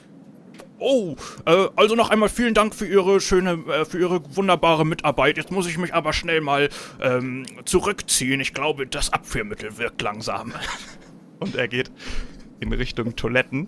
Oh, 0.83 1.15
äh, 1.45 1.67
also 1.75 1.93
noch 1.93 2.09
einmal 2.09 2.27
vielen 2.27 2.55
Dank 2.55 2.73
für 2.73 2.87
Ihre 2.87 3.21
schöne, 3.21 3.51
äh, 3.71 3.85
für 3.85 3.99
Ihre 3.99 4.35
wunderbare 4.35 4.83
Mitarbeit. 4.83 5.37
Jetzt 5.37 5.51
muss 5.51 5.67
ich 5.67 5.77
mich 5.77 5.93
aber 5.93 6.11
schnell 6.11 6.41
mal 6.41 6.69
ähm, 6.99 7.45
zurückziehen. 7.65 8.41
Ich 8.41 8.55
glaube, 8.55 8.87
das 8.87 9.13
Abführmittel 9.13 9.77
wirkt 9.77 10.01
langsam. 10.01 10.53
und 11.39 11.55
er 11.55 11.67
geht 11.67 11.91
in 12.59 12.73
Richtung 12.73 13.15
Toiletten. 13.15 13.67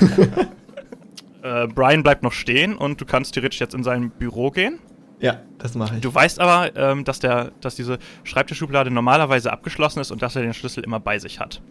äh, 1.42 1.68
Brian 1.68 2.02
bleibt 2.02 2.24
noch 2.24 2.32
stehen 2.32 2.76
und 2.76 3.00
du 3.00 3.04
kannst 3.04 3.34
theoretisch 3.34 3.60
jetzt 3.60 3.74
in 3.74 3.84
sein 3.84 4.10
Büro 4.10 4.50
gehen. 4.50 4.80
Ja, 5.24 5.40
das 5.56 5.74
mache 5.74 5.94
ich. 5.94 6.00
Du 6.02 6.14
weißt 6.14 6.38
aber, 6.38 6.76
ähm, 6.76 7.02
dass, 7.04 7.18
der, 7.18 7.52
dass 7.62 7.74
diese 7.74 7.98
Schreibtischschublade 8.24 8.90
normalerweise 8.90 9.50
abgeschlossen 9.50 10.00
ist 10.00 10.10
und 10.10 10.20
dass 10.20 10.36
er 10.36 10.42
den 10.42 10.52
Schlüssel 10.52 10.84
immer 10.84 11.00
bei 11.00 11.18
sich 11.18 11.40
hat. 11.40 11.62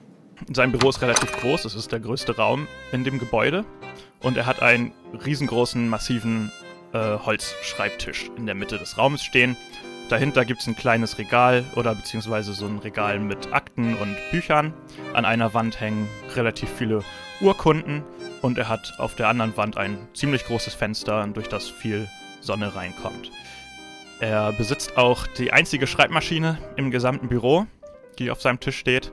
Sein 0.52 0.72
Büro 0.72 0.90
ist 0.90 1.04
relativ 1.04 1.32
groß, 1.34 1.66
es 1.66 1.76
ist 1.76 1.92
der 1.92 2.00
größte 2.00 2.36
Raum 2.36 2.68
in 2.92 3.04
dem 3.04 3.20
Gebäude 3.20 3.64
und 4.24 4.38
er 4.38 4.48
hat 4.48 4.64
einen 4.64 4.92
riesengroßen, 5.24 5.88
massiven 5.88 6.52
äh, 6.94 6.98
Holzschreibtisch 6.98 8.32
in 8.38 8.48
der 8.48 8.56
Mitte 8.56 8.80
des 8.80 8.98
Raumes 8.98 9.22
stehen. 9.22 9.56
Dahinter 10.10 10.46
gibt 10.46 10.62
es 10.62 10.68
ein 10.68 10.76
kleines 10.76 11.20
Regal 11.20 11.64
oder 11.76 11.94
beziehungsweise 11.94 12.54
so 12.54 12.66
ein 12.66 12.80
Regal 12.80 13.20
mit 13.20 13.54
Akten 13.54 13.96
und 13.98 14.18
Büchern. 14.32 14.74
An 15.14 15.26
einer 15.26 15.54
Wand 15.54 15.80
hängen 15.80 16.10
relativ 16.36 16.72
viele 16.76 17.04
Urkunden 17.40 18.02
und 18.42 18.58
er 18.58 18.68
hat 18.68 18.96
auf 18.98 19.14
der 19.14 19.28
anderen 19.28 19.56
Wand 19.58 19.78
ein 19.78 20.00
ziemlich 20.16 20.44
großes 20.46 20.74
Fenster, 20.74 21.28
durch 21.28 21.50
das 21.50 21.70
viel 21.70 22.08
Sonne 22.44 22.76
reinkommt. 22.76 23.32
Er 24.20 24.52
besitzt 24.54 24.98
auch 24.98 25.28
die 25.28 25.52
einzige 25.52 25.88
Schreibmaschine 25.88 26.58
im 26.76 26.92
gesamten 26.92 27.28
Büro, 27.28 27.66
die 28.20 28.32
auf 28.32 28.42
seinem 28.42 28.60
Tisch 28.60 28.78
steht. 28.78 29.12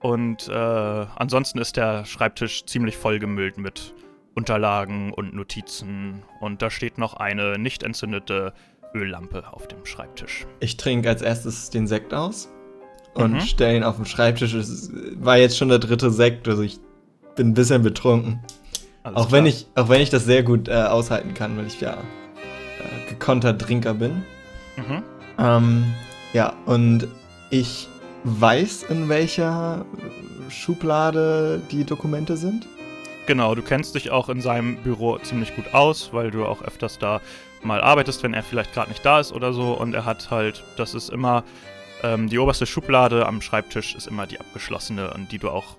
Und 0.00 0.48
äh, 0.48 0.52
ansonsten 0.52 1.58
ist 1.58 1.76
der 1.76 2.04
Schreibtisch 2.04 2.66
ziemlich 2.66 2.96
vollgemüllt 2.96 3.56
mit 3.56 3.94
Unterlagen 4.34 5.12
und 5.12 5.32
Notizen. 5.34 6.22
Und 6.40 6.60
da 6.60 6.68
steht 6.70 6.98
noch 6.98 7.14
eine 7.14 7.58
nicht 7.58 7.82
entzündete 7.82 8.52
Öllampe 8.94 9.44
auf 9.52 9.66
dem 9.66 9.86
Schreibtisch. 9.86 10.46
Ich 10.60 10.76
trinke 10.76 11.08
als 11.08 11.22
erstes 11.22 11.70
den 11.70 11.86
Sekt 11.86 12.12
aus 12.12 12.48
und 13.14 13.34
Mhm. 13.34 13.40
stelle 13.40 13.76
ihn 13.76 13.84
auf 13.84 13.96
den 13.96 14.04
Schreibtisch. 14.04 14.52
Es 14.54 14.90
war 15.16 15.38
jetzt 15.38 15.56
schon 15.56 15.68
der 15.68 15.78
dritte 15.78 16.10
Sekt, 16.10 16.46
also 16.48 16.62
ich 16.62 16.80
bin 17.36 17.48
ein 17.50 17.54
bisschen 17.54 17.82
betrunken. 17.82 18.40
Alles 19.04 19.16
Auch 19.18 19.32
wenn, 19.32 19.46
ich, 19.46 19.66
auch 19.74 19.88
wenn 19.88 20.00
ich 20.00 20.10
das 20.10 20.24
sehr 20.24 20.42
gut 20.42 20.68
äh, 20.68 20.72
aushalten 20.74 21.32
kann, 21.34 21.56
weil 21.56 21.66
ich 21.66 21.80
ja 21.80 21.96
äh, 22.84 23.10
gekonnter 23.10 23.56
Trinker 23.56 23.94
bin. 23.94 24.22
Mhm. 24.76 25.02
Ähm, 25.38 25.94
ja, 26.32 26.52
und 26.66 27.08
ich 27.50 27.88
weiß, 28.24 28.84
in 28.84 29.08
welcher 29.08 29.84
Schublade 30.48 31.60
die 31.70 31.84
Dokumente 31.84 32.36
sind. 32.36 32.66
Genau, 33.26 33.54
du 33.54 33.62
kennst 33.62 33.94
dich 33.94 34.10
auch 34.10 34.28
in 34.28 34.40
seinem 34.40 34.76
Büro 34.76 35.18
ziemlich 35.18 35.54
gut 35.56 35.72
aus, 35.72 36.12
weil 36.12 36.30
du 36.30 36.44
auch 36.44 36.62
öfters 36.62 36.98
da 36.98 37.20
mal 37.62 37.80
arbeitest, 37.80 38.22
wenn 38.22 38.34
er 38.34 38.42
vielleicht 38.42 38.74
gerade 38.74 38.90
nicht 38.90 39.04
da 39.04 39.20
ist 39.20 39.32
oder 39.32 39.52
so. 39.52 39.72
Und 39.72 39.94
er 39.94 40.04
hat 40.04 40.30
halt, 40.30 40.62
das 40.76 40.94
ist 40.94 41.08
immer, 41.08 41.44
ähm, 42.02 42.28
die 42.28 42.38
oberste 42.38 42.66
Schublade 42.66 43.26
am 43.26 43.40
Schreibtisch 43.40 43.94
ist 43.94 44.06
immer 44.06 44.26
die 44.26 44.38
abgeschlossene, 44.38 45.12
an 45.14 45.26
die 45.30 45.38
du 45.38 45.48
auch 45.48 45.76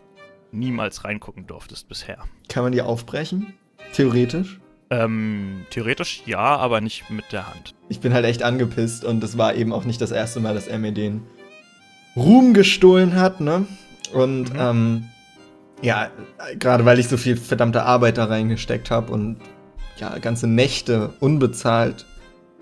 niemals 0.51 1.03
reingucken 1.03 1.45
durftest 1.45 1.88
bisher. 1.88 2.17
Kann 2.50 2.63
man 2.63 2.71
die 2.71 2.81
aufbrechen? 2.81 3.53
Theoretisch. 3.93 4.59
Ähm, 4.89 5.65
theoretisch 5.72 6.22
ja, 6.25 6.39
aber 6.58 6.80
nicht 6.82 7.10
mit 7.10 7.32
der 7.32 7.48
Hand. 7.48 7.74
Ich 7.89 8.00
bin 8.00 8.13
halt 8.13 8.25
echt 8.25 8.44
angepisst 8.44 9.04
und 9.04 9.24
es 9.24 9.38
war 9.38 9.56
eben 9.56 9.74
auch 9.74 9.84
nicht 9.84 10.00
das 10.00 10.12
erste 10.12 10.39
Mal, 10.39 10.54
dass 10.54 10.68
er 10.68 10.77
mir 10.77 10.92
den 10.92 11.24
Ruhm 12.15 12.54
gestohlen 12.54 13.15
hat, 13.15 13.42
ne? 13.42 13.65
Und 14.13 14.54
Mhm. 14.54 14.60
ähm, 14.60 15.04
ja, 15.82 16.10
gerade 16.60 16.86
weil 16.86 17.00
ich 17.00 17.08
so 17.08 17.18
viel 17.18 17.36
verdammte 17.36 17.84
Arbeit 17.84 18.18
da 18.18 18.25
reingesteckt 18.25 18.92
habe 18.92 19.12
und 19.12 19.38
ja, 19.98 20.18
ganze 20.20 20.48
Nächte 20.48 21.13
unbezahlt 21.20 22.06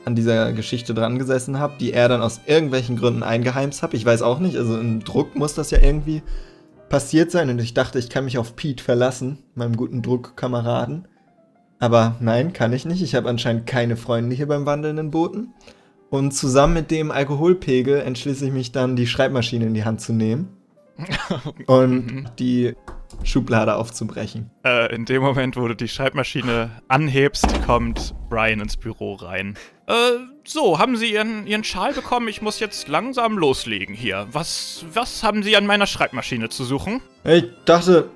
an 0.06 0.16
dieser 0.16 0.52
Geschichte 0.54 0.94
dran 0.94 1.18
gesessen 1.20 1.60
habe, 1.60 1.76
die 1.80 1.94
er 1.94 2.10
dann 2.10 2.22
aus 2.22 2.42
irgendwelchen 2.46 2.98
Gründen 2.98 3.24
eingeheimst 3.24 3.84
hat. 3.84 3.94
Ich 3.94 4.06
weiß 4.06 4.22
auch 4.22 4.40
nicht, 4.40 4.58
also 4.58 4.78
im 4.78 5.04
Druck 5.04 5.36
muss 5.36 5.54
das 5.54 5.72
ja 5.72 5.80
irgendwie 5.80 6.22
passiert 6.90 7.32
sein 7.32 7.50
und 7.50 7.60
ich 7.60 7.74
dachte, 7.74 8.00
ich 8.00 8.10
kann 8.10 8.26
mich 8.26 8.38
auf 8.38 8.56
Pete 8.56 8.84
verlassen, 8.84 9.40
meinem 9.56 9.76
guten 9.78 10.02
Druckkameraden. 10.02 11.08
Aber 11.84 12.16
nein, 12.22 12.54
kann 12.54 12.72
ich 12.72 12.86
nicht. 12.86 13.02
Ich 13.02 13.14
habe 13.14 13.28
anscheinend 13.28 13.68
keine 13.68 13.98
Freunde 13.98 14.34
hier 14.38 14.48
beim 14.48 14.66
wandelnden 14.66 15.12
Booten. 15.12 15.54
Und 16.10 16.32
zusammen 16.32 16.76
mit 16.76 16.92
dem 16.92 17.12
Alkoholpegel 17.12 18.00
entschließe 18.00 18.46
ich 18.46 18.54
mich 18.54 18.72
dann, 18.72 18.96
die 18.96 19.06
Schreibmaschine 19.06 19.66
in 19.66 19.74
die 19.74 19.84
Hand 19.84 20.00
zu 20.00 20.14
nehmen 20.14 20.48
und 21.68 22.32
die 22.40 22.74
Schublade 23.26 23.76
aufzubrechen. 23.76 24.50
Äh, 24.66 24.96
in 24.96 25.04
dem 25.04 25.24
Moment, 25.24 25.58
wo 25.58 25.68
du 25.68 25.76
die 25.76 25.90
Schreibmaschine 25.90 26.72
anhebst, 26.88 27.48
kommt 27.66 28.16
Brian 28.30 28.62
ins 28.62 28.78
Büro 28.78 29.16
rein. 29.16 29.58
Äh, 29.88 29.94
so, 30.46 30.80
haben 30.80 30.96
Sie 30.96 31.12
Ihren, 31.12 31.46
Ihren 31.48 31.66
Schal 31.66 31.92
bekommen? 31.92 32.30
Ich 32.30 32.42
muss 32.42 32.62
jetzt 32.62 32.88
langsam 32.88 33.38
loslegen 33.38 33.94
hier. 33.94 34.26
Was, 34.32 34.86
was 34.94 35.22
haben 35.22 35.44
Sie 35.44 35.58
an 35.58 35.66
meiner 35.66 35.88
Schreibmaschine 35.88 36.48
zu 36.48 36.64
suchen? 36.64 37.02
Ich 37.26 37.44
dachte. 37.66 38.10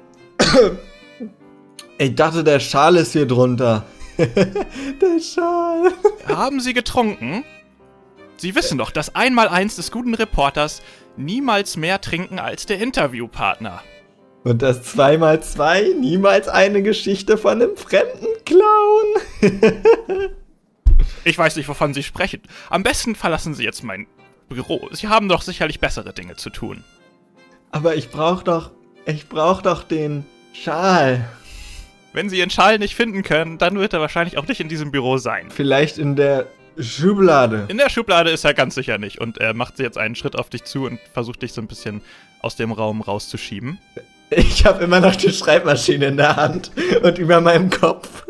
Ich 1.98 2.16
dachte, 2.16 2.44
der 2.44 2.60
Schal 2.60 2.96
ist 2.96 3.14
hier 3.14 3.26
drunter. 3.26 3.86
der 4.18 5.20
Schal. 5.20 5.92
Haben 6.28 6.60
Sie 6.60 6.74
getrunken? 6.74 7.44
Sie 8.38 8.56
wissen 8.56 8.78
doch, 8.78 8.92
das 8.92 9.16
Einmaleins 9.16 9.76
des 9.76 9.92
guten 9.92 10.14
Reporters 10.14 10.82
niemals 11.16 11.78
mehr 11.78 12.00
trinken 12.02 12.40
als 12.40 12.66
der 12.66 12.80
Interviewpartner. 12.80 13.82
Und 14.44 14.62
das 14.62 14.96
2x2 14.96 15.96
niemals 15.96 16.48
eine 16.48 16.82
Geschichte 16.82 17.38
von 17.38 17.62
einem 17.62 17.76
fremden 17.76 18.28
Clown. 18.46 19.06
Ich 21.24 21.38
weiß 21.38 21.58
nicht, 21.58 21.68
wovon 21.68 21.94
Sie 21.94 22.04
sprechen. 22.04 22.42
Am 22.70 22.84
besten 22.84 23.14
verlassen 23.14 23.54
Sie 23.54 23.66
jetzt 23.66 23.84
mein 23.84 24.08
Büro. 24.48 24.88
Sie 24.94 25.10
haben 25.10 25.28
doch 25.28 25.42
sicherlich 25.42 25.82
bessere 25.82 26.14
Dinge 26.14 26.38
zu 26.38 26.50
tun. 26.50 26.86
Aber 27.72 27.96
ich 27.96 28.10
brauch 28.10 28.44
doch. 28.44 28.72
Ich 29.06 29.28
brauch 29.28 29.62
doch 29.62 29.84
den 29.84 30.26
Schal. 30.54 31.28
Wenn 32.18 32.30
sie 32.30 32.40
ihren 32.40 32.50
Schal 32.50 32.80
nicht 32.80 32.96
finden 32.96 33.22
können, 33.22 33.60
dann 33.60 33.78
wird 33.78 33.94
er 33.94 34.02
wahrscheinlich 34.02 34.40
auch 34.40 34.48
nicht 34.48 34.60
in 34.60 34.68
diesem 34.70 34.90
Büro 34.90 35.18
sein. 35.20 35.50
Vielleicht 35.52 36.00
in 36.00 36.16
der 36.16 36.48
Schublade. 36.80 37.66
In 37.68 37.78
der 37.78 37.92
Schublade 37.92 38.32
ist 38.32 38.44
er 38.44 38.56
ganz 38.56 38.74
sicher 38.74 38.98
nicht 38.98 39.22
und 39.22 39.38
er 39.38 39.54
macht 39.54 39.78
jetzt 39.78 40.00
einen 40.00 40.16
Schritt 40.16 40.36
auf 40.36 40.50
dich 40.50 40.64
zu 40.64 40.86
und 40.88 41.00
versucht 41.14 41.44
dich 41.44 41.54
so 41.54 41.62
ein 41.62 41.68
bisschen 41.68 42.02
aus 42.42 42.56
dem 42.56 42.72
Raum 42.72 43.02
rauszuschieben. 43.02 43.78
Ich 44.32 44.66
habe 44.66 44.84
immer 44.86 45.00
noch 45.00 45.16
die 45.16 45.32
Schreibmaschine 45.32 46.08
in 46.08 46.18
der 46.18 46.36
Hand 46.36 46.72
und 47.04 47.20
über 47.20 47.40
meinem 47.40 47.70
Kopf. 47.70 48.26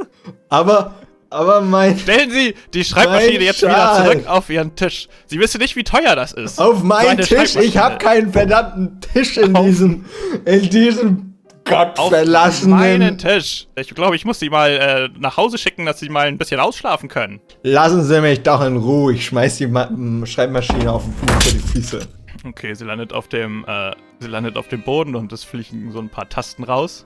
Aber 0.50 0.96
Aber 1.29 1.62
mein. 1.62 1.98
Stellen 1.98 2.29
Sie 2.29 2.56
die 2.74 2.84
Schreibmaschine 2.84 3.46
jetzt 3.46 3.62
Schal. 3.62 3.70
wieder 4.03 4.12
zurück 4.12 4.27
auf 4.27 4.50
Ihren 4.50 4.75
Tisch. 4.75 5.08
Sie 5.27 5.39
wissen 5.39 5.62
nicht, 5.62 5.77
wie 5.77 5.86
teuer 5.86 6.17
das 6.17 6.34
ist. 6.34 6.60
Auf 6.60 6.79
So 6.79 6.84
meinen 6.84 7.08
eine 7.12 7.24
Tisch. 7.24 7.56
Ich 7.56 7.77
habe 7.77 7.98
keinen 8.00 8.34
verdammten 8.34 9.00
Tisch 9.13 9.38
in 9.38 9.56
Auf- 9.56 9.65
diesem. 9.65 10.03
In 10.44 10.70
diesem 10.70 11.37
auf 11.71 11.95
gottverlassenen. 11.95 12.77
meinen 12.77 13.17
Tisch. 13.17 13.67
Ich 13.75 13.93
glaube, 13.93 14.15
ich 14.15 14.25
muss 14.25 14.39
Sie 14.39 14.50
mal 14.50 14.71
äh, 14.71 15.19
nach 15.19 15.38
Hause 15.38 15.57
schicken, 15.57 15.86
dass 15.86 16.00
Sie 16.00 16.09
mal 16.09 16.27
ein 16.27 16.38
bisschen 16.38 16.59
ausschlafen 16.59 17.09
können. 17.09 17.39
Lassen 17.63 18.03
Sie 18.03 18.21
mich 18.21 18.41
doch 18.43 18.62
in 18.62 18.77
Ruhe. 18.77 19.13
Ich 19.13 19.25
schmeiß 19.25 19.57
die 19.57 19.67
Ma 19.67 19.89
Schreibmaschine 20.25 20.91
auf 20.91 21.03
den 21.03 21.13
Fuß 21.13 21.43
vor 21.43 21.51
die 21.51 21.59
Füße. 21.59 22.07
Okay, 22.43 22.74
sie 22.74 22.86
landet 22.86 23.13
auf 23.13 23.27
dem, 23.27 23.65
äh, 23.67 23.91
sie 24.19 24.27
landet 24.27 24.57
auf 24.57 24.67
dem 24.67 24.83
Boden 24.83 25.15
und 25.15 25.31
es 25.33 25.43
fliegen 25.43 25.91
so 25.91 26.00
ein 26.00 26.09
paar 26.09 26.29
Tasten 26.29 26.63
raus. 26.63 27.05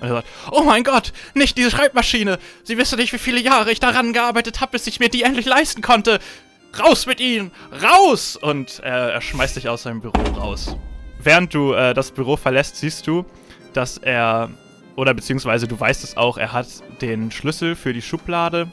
Und 0.00 0.08
er 0.08 0.14
sagt, 0.14 0.28
oh 0.50 0.62
mein 0.62 0.82
Gott, 0.82 1.12
nicht 1.34 1.56
diese 1.56 1.70
Schreibmaschine. 1.70 2.38
Sie 2.64 2.76
wissen 2.78 2.98
nicht, 2.98 3.12
wie 3.12 3.18
viele 3.18 3.40
Jahre 3.40 3.70
ich 3.70 3.80
daran 3.80 4.12
gearbeitet 4.12 4.60
habe, 4.60 4.72
bis 4.72 4.86
ich 4.86 5.00
mir 5.00 5.08
die 5.08 5.22
endlich 5.22 5.46
leisten 5.46 5.82
konnte. 5.82 6.18
Raus 6.78 7.06
mit 7.06 7.20
Ihnen, 7.20 7.50
raus! 7.82 8.36
Und 8.36 8.80
äh, 8.80 9.12
er 9.12 9.20
schmeißt 9.20 9.56
dich 9.56 9.68
aus 9.68 9.82
seinem 9.82 10.00
Büro 10.00 10.22
raus. 10.36 10.76
Während 11.22 11.52
du 11.52 11.72
äh, 11.72 11.94
das 11.94 12.12
Büro 12.12 12.36
verlässt, 12.36 12.76
siehst 12.76 13.06
du, 13.06 13.24
dass 13.72 13.98
er, 13.98 14.50
oder 14.96 15.14
beziehungsweise 15.14 15.66
du 15.66 15.78
weißt 15.78 16.04
es 16.04 16.16
auch, 16.16 16.38
er 16.38 16.52
hat 16.52 16.66
den 17.00 17.30
Schlüssel 17.30 17.76
für 17.76 17.92
die 17.92 18.02
Schublade 18.02 18.68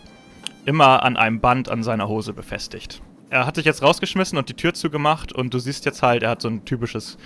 immer 0.66 1.04
an 1.04 1.18
einem 1.18 1.39
Band 1.39 1.70
an 1.70 1.84
seiner 1.84 2.08
Hose 2.08 2.34
befestigt. 2.34 3.01
Er 3.30 3.46
hat 3.46 3.58
dich 3.58 3.66
jetzt 3.66 3.82
rausgeschmissen 3.82 4.38
und 4.38 4.50
die 4.50 4.54
Tür 4.54 4.74
zugemacht 4.74 5.34
und 5.34 5.54
du 5.54 5.60
siehst 5.60 5.86
jetzt 5.86 6.01
halt, 6.01 6.24
er 6.24 6.30
hat 6.32 6.42
so 6.42 6.50
ein 6.50 6.66
typisches, 6.66 7.18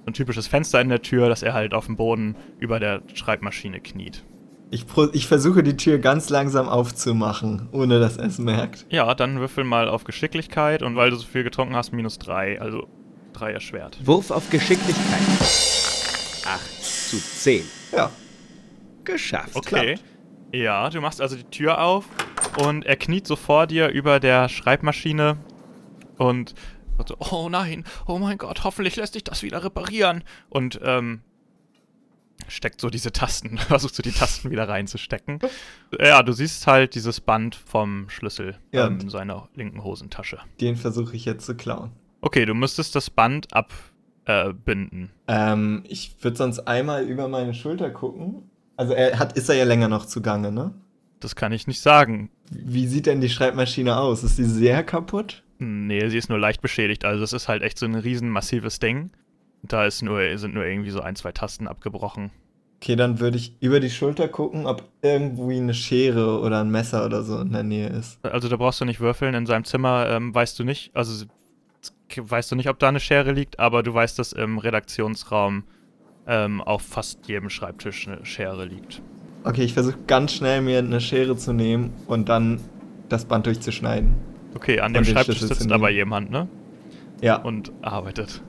so 0.00 0.06
ein 0.06 0.14
typisches 0.14 0.46
Fenster 0.46 0.80
in 0.80 0.88
der 0.88 1.02
Tür, 1.02 1.28
dass 1.28 1.42
er 1.42 1.52
halt 1.52 1.74
auf 1.74 1.86
dem 1.86 1.96
Boden 1.96 2.36
über 2.58 2.80
der 2.80 3.02
Schreibmaschine 3.14 3.80
kniet. 3.80 4.24
Ich, 4.70 4.84
ich 5.12 5.26
versuche 5.26 5.62
die 5.62 5.76
Tür 5.76 5.98
ganz 5.98 6.28
langsam 6.28 6.68
aufzumachen, 6.68 7.68
ohne 7.72 8.00
dass 8.00 8.18
er 8.18 8.26
es 8.26 8.38
merkt. 8.38 8.86
Ja, 8.90 9.14
dann 9.14 9.40
würfel 9.40 9.64
mal 9.64 9.88
auf 9.88 10.04
Geschicklichkeit 10.04 10.82
und 10.82 10.94
weil 10.94 11.10
du 11.10 11.16
so 11.16 11.26
viel 11.26 11.42
getrunken 11.42 11.74
hast, 11.74 11.92
minus 11.92 12.18
drei, 12.18 12.60
also 12.60 12.86
drei 13.32 13.52
erschwert. 13.52 13.98
Wurf 14.04 14.30
auf 14.30 14.50
Geschicklichkeit. 14.50 15.77
8 17.08 17.10
zu 17.10 17.16
10. 17.18 17.64
Ja. 17.92 18.10
Geschafft. 19.04 19.56
Okay. 19.56 19.98
Ja, 20.52 20.88
du 20.90 21.00
machst 21.00 21.20
also 21.20 21.36
die 21.36 21.44
Tür 21.44 21.80
auf 21.80 22.04
und 22.62 22.84
er 22.86 22.96
kniet 22.96 23.26
so 23.26 23.36
vor 23.36 23.66
dir 23.66 23.88
über 23.88 24.20
der 24.20 24.48
Schreibmaschine 24.48 25.36
und 26.16 26.54
so, 27.06 27.16
oh 27.18 27.48
nein, 27.48 27.84
oh 28.06 28.18
mein 28.18 28.38
Gott, 28.38 28.64
hoffentlich 28.64 28.96
lässt 28.96 29.12
sich 29.12 29.24
das 29.24 29.42
wieder 29.42 29.62
reparieren. 29.62 30.24
Und 30.48 30.80
ähm, 30.82 31.20
steckt 32.48 32.80
so 32.80 32.90
diese 32.90 33.12
Tasten, 33.12 33.56
versucht 33.58 33.94
so 33.94 34.02
die 34.02 34.10
Tasten 34.12 34.50
wieder 34.50 34.68
reinzustecken. 34.68 35.38
Ja, 36.00 36.22
du 36.22 36.32
siehst 36.32 36.66
halt 36.66 36.94
dieses 36.94 37.20
Band 37.20 37.54
vom 37.54 38.08
Schlüssel 38.10 38.58
Ja. 38.72 38.86
in 38.88 39.08
seiner 39.10 39.48
linken 39.54 39.84
Hosentasche. 39.84 40.40
Den 40.60 40.76
versuche 40.76 41.14
ich 41.14 41.24
jetzt 41.24 41.46
zu 41.46 41.54
klauen. 41.54 41.92
Okay, 42.20 42.46
du 42.46 42.54
müsstest 42.54 42.94
das 42.94 43.10
Band 43.10 43.52
abbinden. 43.54 43.97
Äh, 44.28 44.52
binden. 44.52 45.10
Ähm, 45.26 45.82
ich 45.88 46.14
würde 46.22 46.36
sonst 46.36 46.60
einmal 46.60 47.04
über 47.04 47.26
meine 47.26 47.54
Schulter 47.54 47.90
gucken. 47.90 48.50
Also 48.76 48.92
er 48.92 49.18
hat, 49.18 49.32
ist 49.36 49.48
er 49.48 49.56
ja 49.56 49.64
länger 49.64 49.88
noch 49.88 50.06
zugange, 50.06 50.52
ne? 50.52 50.72
das 51.20 51.36
kann 51.36 51.52
ich 51.52 51.66
nicht 51.66 51.80
sagen. 51.80 52.30
Wie 52.50 52.86
sieht 52.86 53.06
denn 53.06 53.20
die 53.20 53.28
Schreibmaschine 53.28 53.98
aus? 53.98 54.24
Ist 54.24 54.38
die 54.38 54.44
sehr 54.44 54.82
kaputt? 54.84 55.42
Nee, 55.58 56.08
sie 56.08 56.18
ist 56.18 56.28
nur 56.28 56.38
leicht 56.38 56.62
beschädigt. 56.62 57.04
Also 57.04 57.20
das 57.20 57.32
ist 57.32 57.48
halt 57.48 57.62
echt 57.62 57.78
so 57.78 57.86
ein 57.86 57.94
riesen 57.94 58.30
massives 58.30 58.78
Ding. 58.78 59.10
Da 59.62 59.84
ist 59.86 60.02
nur, 60.02 60.38
sind 60.38 60.54
nur 60.54 60.64
irgendwie 60.64 60.90
so 60.90 61.00
ein, 61.00 61.16
zwei 61.16 61.32
Tasten 61.32 61.66
abgebrochen. 61.66 62.30
Okay, 62.80 62.94
dann 62.94 63.18
würde 63.18 63.38
ich 63.38 63.56
über 63.60 63.80
die 63.80 63.90
Schulter 63.90 64.28
gucken, 64.28 64.66
ob 64.66 64.84
irgendwie 65.02 65.56
eine 65.56 65.74
Schere 65.74 66.40
oder 66.40 66.60
ein 66.60 66.70
Messer 66.70 67.04
oder 67.04 67.24
so 67.24 67.40
in 67.40 67.52
der 67.52 67.64
Nähe 67.64 67.88
ist. 67.88 68.24
Also 68.24 68.48
da 68.48 68.56
brauchst 68.56 68.80
du 68.80 68.84
nicht 68.84 69.00
würfeln. 69.00 69.34
In 69.34 69.46
seinem 69.46 69.64
Zimmer 69.64 70.08
ähm, 70.08 70.32
weißt 70.32 70.56
du 70.60 70.64
nicht, 70.64 70.94
also 70.94 71.26
weißt 72.16 72.52
du 72.52 72.56
nicht, 72.56 72.68
ob 72.68 72.78
da 72.78 72.88
eine 72.88 73.00
Schere 73.00 73.32
liegt, 73.32 73.58
aber 73.58 73.82
du 73.82 73.92
weißt, 73.92 74.18
dass 74.18 74.32
im 74.32 74.58
Redaktionsraum 74.58 75.64
ähm, 76.26 76.60
auf 76.60 76.82
fast 76.82 77.26
jedem 77.26 77.50
Schreibtisch 77.50 78.08
eine 78.08 78.24
Schere 78.24 78.64
liegt. 78.64 79.02
Okay, 79.44 79.62
ich 79.62 79.74
versuche 79.74 79.98
ganz 80.06 80.34
schnell 80.34 80.60
mir 80.60 80.78
eine 80.78 81.00
Schere 81.00 81.36
zu 81.36 81.52
nehmen 81.52 81.92
und 82.06 82.28
dann 82.28 82.60
das 83.08 83.24
Band 83.24 83.46
durchzuschneiden. 83.46 84.14
Okay, 84.54 84.80
an 84.80 84.92
dem 84.92 85.04
Schreibtisch 85.04 85.40
sitzt 85.40 85.70
aber 85.70 85.90
jemand, 85.90 86.30
ne? 86.30 86.48
Ja. 87.20 87.36
Und 87.36 87.72
arbeitet. 87.82 88.42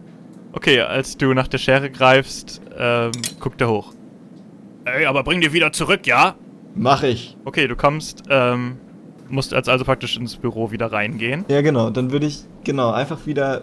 Okay, 0.52 0.82
als 0.82 1.18
du 1.18 1.34
nach 1.34 1.48
der 1.48 1.58
Schere 1.58 1.90
greifst, 1.90 2.62
ähm, 2.78 3.12
guckt 3.40 3.62
er 3.62 3.70
hoch. 3.70 3.94
Ey, 4.86 5.06
aber 5.06 5.24
bring 5.24 5.42
die 5.42 5.54
wieder 5.54 5.72
zurück, 5.72 6.08
ja? 6.08 6.36
Mach 6.76 7.04
ich. 7.04 7.38
Okay, 7.46 7.68
du 7.68 7.76
kommst, 7.76 8.24
ähm, 8.30 8.78
musst 9.30 9.54
als 9.54 9.68
also 9.68 9.86
praktisch 9.86 10.18
ins 10.18 10.36
Büro 10.36 10.72
wieder 10.72 10.92
reingehen. 10.92 11.46
Ja, 11.50 11.62
genau. 11.62 11.90
Dann 11.90 12.12
würde 12.12 12.26
ich, 12.26 12.44
genau, 12.64 12.92
einfach 12.92 13.26
wieder 13.26 13.62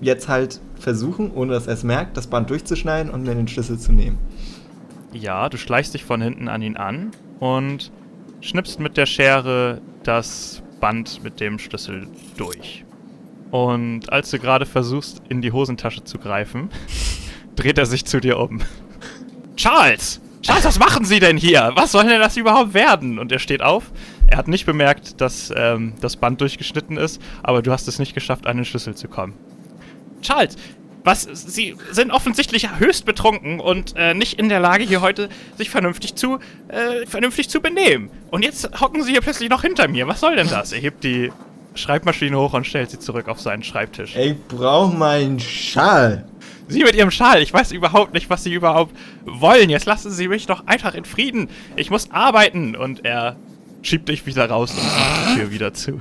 jetzt 0.00 0.28
halt 0.28 0.60
versuchen, 0.76 1.32
ohne 1.32 1.52
dass 1.52 1.66
er 1.66 1.74
es 1.74 1.84
merkt, 1.84 2.16
das 2.16 2.26
Band 2.26 2.50
durchzuschneiden 2.50 3.10
und 3.12 3.22
mir 3.22 3.34
den 3.34 3.48
Schlüssel 3.48 3.78
zu 3.78 3.92
nehmen. 3.92 4.18
Ja, 5.12 5.48
du 5.48 5.56
schleichst 5.56 5.94
dich 5.94 6.04
von 6.04 6.20
hinten 6.20 6.48
an 6.48 6.62
ihn 6.62 6.76
an 6.76 7.10
und 7.40 7.90
schnippst 8.40 8.78
mit 8.80 8.96
der 8.96 9.06
Schere 9.06 9.80
das 10.02 10.62
Band 10.80 11.22
mit 11.24 11.40
dem 11.40 11.58
Schlüssel 11.58 12.06
durch. 12.36 12.84
Und 13.50 14.12
als 14.12 14.30
du 14.30 14.38
gerade 14.38 14.66
versuchst, 14.66 15.22
in 15.28 15.40
die 15.40 15.52
Hosentasche 15.52 16.04
zu 16.04 16.18
greifen, 16.18 16.68
dreht 17.56 17.78
er 17.78 17.86
sich 17.86 18.04
zu 18.04 18.20
dir 18.20 18.38
um. 18.38 18.60
Charles! 19.56 20.20
Charles, 20.42 20.64
was 20.64 20.78
machen 20.78 21.04
Sie 21.04 21.18
denn 21.18 21.36
hier? 21.36 21.72
Was 21.74 21.92
soll 21.92 22.04
denn 22.04 22.20
das 22.20 22.36
überhaupt 22.36 22.72
werden? 22.72 23.18
Und 23.18 23.32
er 23.32 23.40
steht 23.40 23.60
auf. 23.62 23.90
Er 24.30 24.36
hat 24.36 24.48
nicht 24.48 24.66
bemerkt, 24.66 25.20
dass 25.20 25.52
ähm, 25.56 25.94
das 26.00 26.16
Band 26.16 26.40
durchgeschnitten 26.40 26.96
ist, 26.96 27.20
aber 27.42 27.62
du 27.62 27.72
hast 27.72 27.88
es 27.88 27.98
nicht 27.98 28.14
geschafft, 28.14 28.46
an 28.46 28.56
den 28.56 28.64
Schlüssel 28.64 28.94
zu 28.94 29.08
kommen. 29.08 29.34
Charles, 30.20 30.56
was? 31.04 31.22
Sie 31.22 31.74
sind 31.92 32.10
offensichtlich 32.10 32.68
höchst 32.78 33.06
betrunken 33.06 33.60
und 33.60 33.94
äh, 33.96 34.12
nicht 34.12 34.38
in 34.38 34.50
der 34.50 34.60
Lage, 34.60 34.84
hier 34.84 35.00
heute 35.00 35.30
sich 35.56 35.70
vernünftig 35.70 36.14
zu, 36.16 36.38
äh, 36.68 37.06
vernünftig 37.06 37.48
zu 37.48 37.60
benehmen. 37.60 38.10
Und 38.30 38.44
jetzt 38.44 38.80
hocken 38.80 39.02
Sie 39.02 39.12
hier 39.12 39.22
plötzlich 39.22 39.48
noch 39.48 39.62
hinter 39.62 39.88
mir. 39.88 40.06
Was 40.06 40.20
soll 40.20 40.36
denn 40.36 40.48
das? 40.48 40.72
Er 40.72 40.80
hebt 40.80 41.04
die 41.04 41.32
Schreibmaschine 41.74 42.36
hoch 42.38 42.52
und 42.52 42.66
stellt 42.66 42.90
sie 42.90 42.98
zurück 42.98 43.28
auf 43.28 43.40
seinen 43.40 43.62
Schreibtisch. 43.62 44.14
Ich 44.16 44.36
brauch 44.48 44.92
meinen 44.92 45.40
Schal. 45.40 46.28
Sie 46.66 46.82
mit 46.82 46.94
Ihrem 46.94 47.10
Schal, 47.10 47.40
ich 47.40 47.54
weiß 47.54 47.72
überhaupt 47.72 48.12
nicht, 48.12 48.28
was 48.28 48.44
Sie 48.44 48.52
überhaupt 48.52 48.94
wollen. 49.24 49.70
Jetzt 49.70 49.86
lassen 49.86 50.10
Sie 50.10 50.28
mich 50.28 50.46
doch 50.46 50.66
einfach 50.66 50.94
in 50.94 51.06
Frieden. 51.06 51.48
Ich 51.76 51.90
muss 51.90 52.10
arbeiten. 52.10 52.76
Und 52.76 53.06
er 53.06 53.36
schiebt 53.82 54.08
dich 54.08 54.26
wieder 54.26 54.48
raus 54.48 54.72
und 54.72 54.84
macht 54.84 55.30
die 55.30 55.40
Tür 55.40 55.50
wieder 55.50 55.74
zu. 55.74 56.00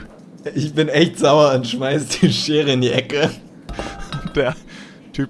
Ich 0.55 0.73
bin 0.73 0.87
echt 0.87 1.19
sauer 1.19 1.53
und 1.53 1.67
schmeiß 1.67 2.07
die 2.19 2.31
Schere 2.31 2.71
in 2.71 2.81
die 2.81 2.91
Ecke. 2.91 3.29
Der 4.35 4.55
Typ, 5.13 5.29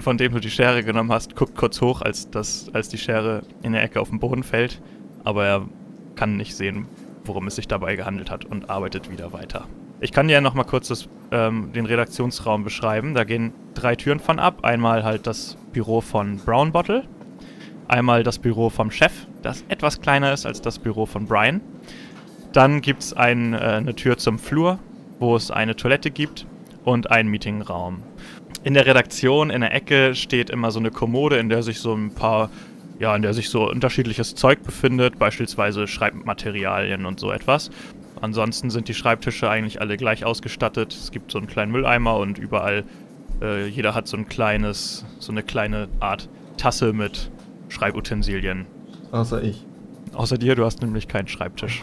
von 0.00 0.18
dem 0.18 0.32
du 0.32 0.40
die 0.40 0.50
Schere 0.50 0.82
genommen 0.82 1.12
hast, 1.12 1.36
guckt 1.36 1.56
kurz 1.56 1.80
hoch, 1.80 2.02
als, 2.02 2.30
das, 2.30 2.66
als 2.72 2.88
die 2.88 2.98
Schere 2.98 3.42
in 3.62 3.72
der 3.72 3.82
Ecke 3.82 4.00
auf 4.00 4.10
den 4.10 4.18
Boden 4.18 4.42
fällt. 4.42 4.80
Aber 5.22 5.46
er 5.46 5.68
kann 6.16 6.36
nicht 6.36 6.54
sehen, 6.56 6.86
worum 7.24 7.46
es 7.46 7.56
sich 7.56 7.68
dabei 7.68 7.96
gehandelt 7.96 8.30
hat 8.30 8.44
und 8.44 8.68
arbeitet 8.68 9.10
wieder 9.10 9.32
weiter. 9.32 9.66
Ich 10.00 10.12
kann 10.12 10.28
dir 10.28 10.40
noch 10.40 10.54
mal 10.54 10.64
kurz 10.64 10.88
das, 10.88 11.08
ähm, 11.30 11.72
den 11.72 11.86
Redaktionsraum 11.86 12.64
beschreiben. 12.64 13.14
Da 13.14 13.24
gehen 13.24 13.52
drei 13.74 13.96
Türen 13.96 14.20
von 14.20 14.38
ab. 14.38 14.64
Einmal 14.64 15.04
halt 15.04 15.26
das 15.26 15.56
Büro 15.72 16.00
von 16.00 16.38
Brown 16.38 16.72
Bottle. 16.72 17.04
Einmal 17.88 18.22
das 18.22 18.38
Büro 18.38 18.70
vom 18.70 18.90
Chef, 18.90 19.12
das 19.42 19.64
etwas 19.68 20.00
kleiner 20.00 20.32
ist 20.32 20.46
als 20.46 20.62
das 20.62 20.78
Büro 20.78 21.06
von 21.06 21.26
Brian. 21.26 21.60
Dann 22.52 22.80
gibt 22.80 23.02
es 23.02 23.12
ein, 23.12 23.52
äh, 23.52 23.58
eine 23.58 23.94
Tür 23.94 24.16
zum 24.16 24.38
Flur, 24.38 24.78
wo 25.18 25.36
es 25.36 25.50
eine 25.50 25.76
Toilette 25.76 26.10
gibt 26.10 26.46
und 26.84 27.10
einen 27.10 27.28
Meetingraum. 27.28 28.02
In 28.62 28.74
der 28.74 28.86
Redaktion 28.86 29.50
in 29.50 29.60
der 29.60 29.74
Ecke 29.74 30.14
steht 30.14 30.48
immer 30.48 30.70
so 30.70 30.78
eine 30.78 30.90
Kommode, 30.90 31.36
in 31.36 31.48
der 31.48 31.62
sich 31.62 31.80
so 31.80 31.94
ein 31.94 32.14
paar, 32.14 32.48
ja, 32.98 33.14
in 33.14 33.22
der 33.22 33.34
sich 33.34 33.50
so 33.50 33.68
unterschiedliches 33.68 34.34
Zeug 34.34 34.62
befindet, 34.62 35.18
beispielsweise 35.18 35.86
Schreibmaterialien 35.86 37.04
und 37.04 37.20
so 37.20 37.30
etwas. 37.30 37.70
Ansonsten 38.20 38.70
sind 38.70 38.88
die 38.88 38.94
Schreibtische 38.94 39.50
eigentlich 39.50 39.82
alle 39.82 39.98
gleich 39.98 40.24
ausgestattet. 40.24 40.94
Es 40.94 41.10
gibt 41.10 41.30
so 41.30 41.38
einen 41.38 41.46
kleinen 41.46 41.72
Mülleimer 41.72 42.16
und 42.16 42.38
überall, 42.38 42.84
äh, 43.42 43.66
jeder 43.66 43.94
hat 43.94 44.08
so 44.08 44.16
ein 44.16 44.28
kleines, 44.28 45.04
so 45.18 45.32
eine 45.32 45.42
kleine 45.42 45.88
Art 46.00 46.30
Tasse 46.56 46.92
mit 46.92 47.30
Schreibutensilien. 47.74 48.66
Außer 49.12 49.42
ich. 49.42 49.64
Außer 50.14 50.38
dir, 50.38 50.54
du 50.54 50.64
hast 50.64 50.80
nämlich 50.80 51.08
keinen 51.08 51.26
Schreibtisch. 51.28 51.82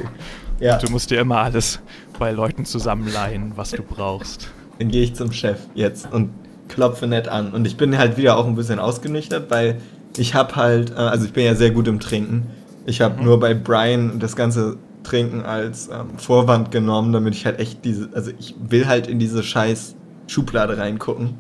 Ja. 0.60 0.78
Du 0.78 0.90
musst 0.90 1.12
dir 1.12 1.20
immer 1.20 1.38
alles 1.40 1.80
bei 2.18 2.32
Leuten 2.32 2.66
zusammenleihen, 2.66 3.54
was 3.56 3.72
du 3.72 3.84
brauchst. 3.84 4.50
Dann 4.80 4.88
gehe 4.90 5.04
ich 5.04 5.16
zum 5.16 5.32
Chef 5.32 5.60
jetzt 5.76 6.12
und 6.12 6.30
klopfe 6.70 7.08
nett 7.08 7.28
an. 7.28 7.52
Und 7.52 7.68
ich 7.68 7.76
bin 7.78 7.98
halt 7.98 8.18
wieder 8.18 8.38
auch 8.38 8.48
ein 8.48 8.56
bisschen 8.56 8.80
ausgenüchtert, 8.80 9.52
weil 9.52 9.80
ich 10.18 10.34
habe 10.34 10.56
halt, 10.56 10.92
äh, 10.92 10.96
also 10.96 11.26
ich 11.26 11.34
bin 11.34 11.44
ja 11.46 11.56
sehr 11.56 11.72
gut 11.72 11.88
im 11.88 12.00
Trinken. 12.00 12.48
Ich 12.86 13.02
habe 13.02 13.22
nur 13.22 13.40
bei 13.40 13.54
Brian 13.54 14.20
das 14.20 14.36
ganze 14.36 14.78
Trinken 15.04 15.42
als 15.42 15.90
ähm, 15.90 16.18
Vorwand 16.18 16.72
genommen, 16.72 17.12
damit 17.12 17.36
ich 17.36 17.46
halt 17.46 17.60
echt 17.60 17.84
diese, 17.84 18.10
also 18.14 18.32
ich 18.40 18.56
will 18.70 18.88
halt 18.88 19.08
in 19.08 19.20
diese 19.20 19.44
scheiß 19.44 19.96
Schublade 20.28 20.78
reingucken. 20.78 21.36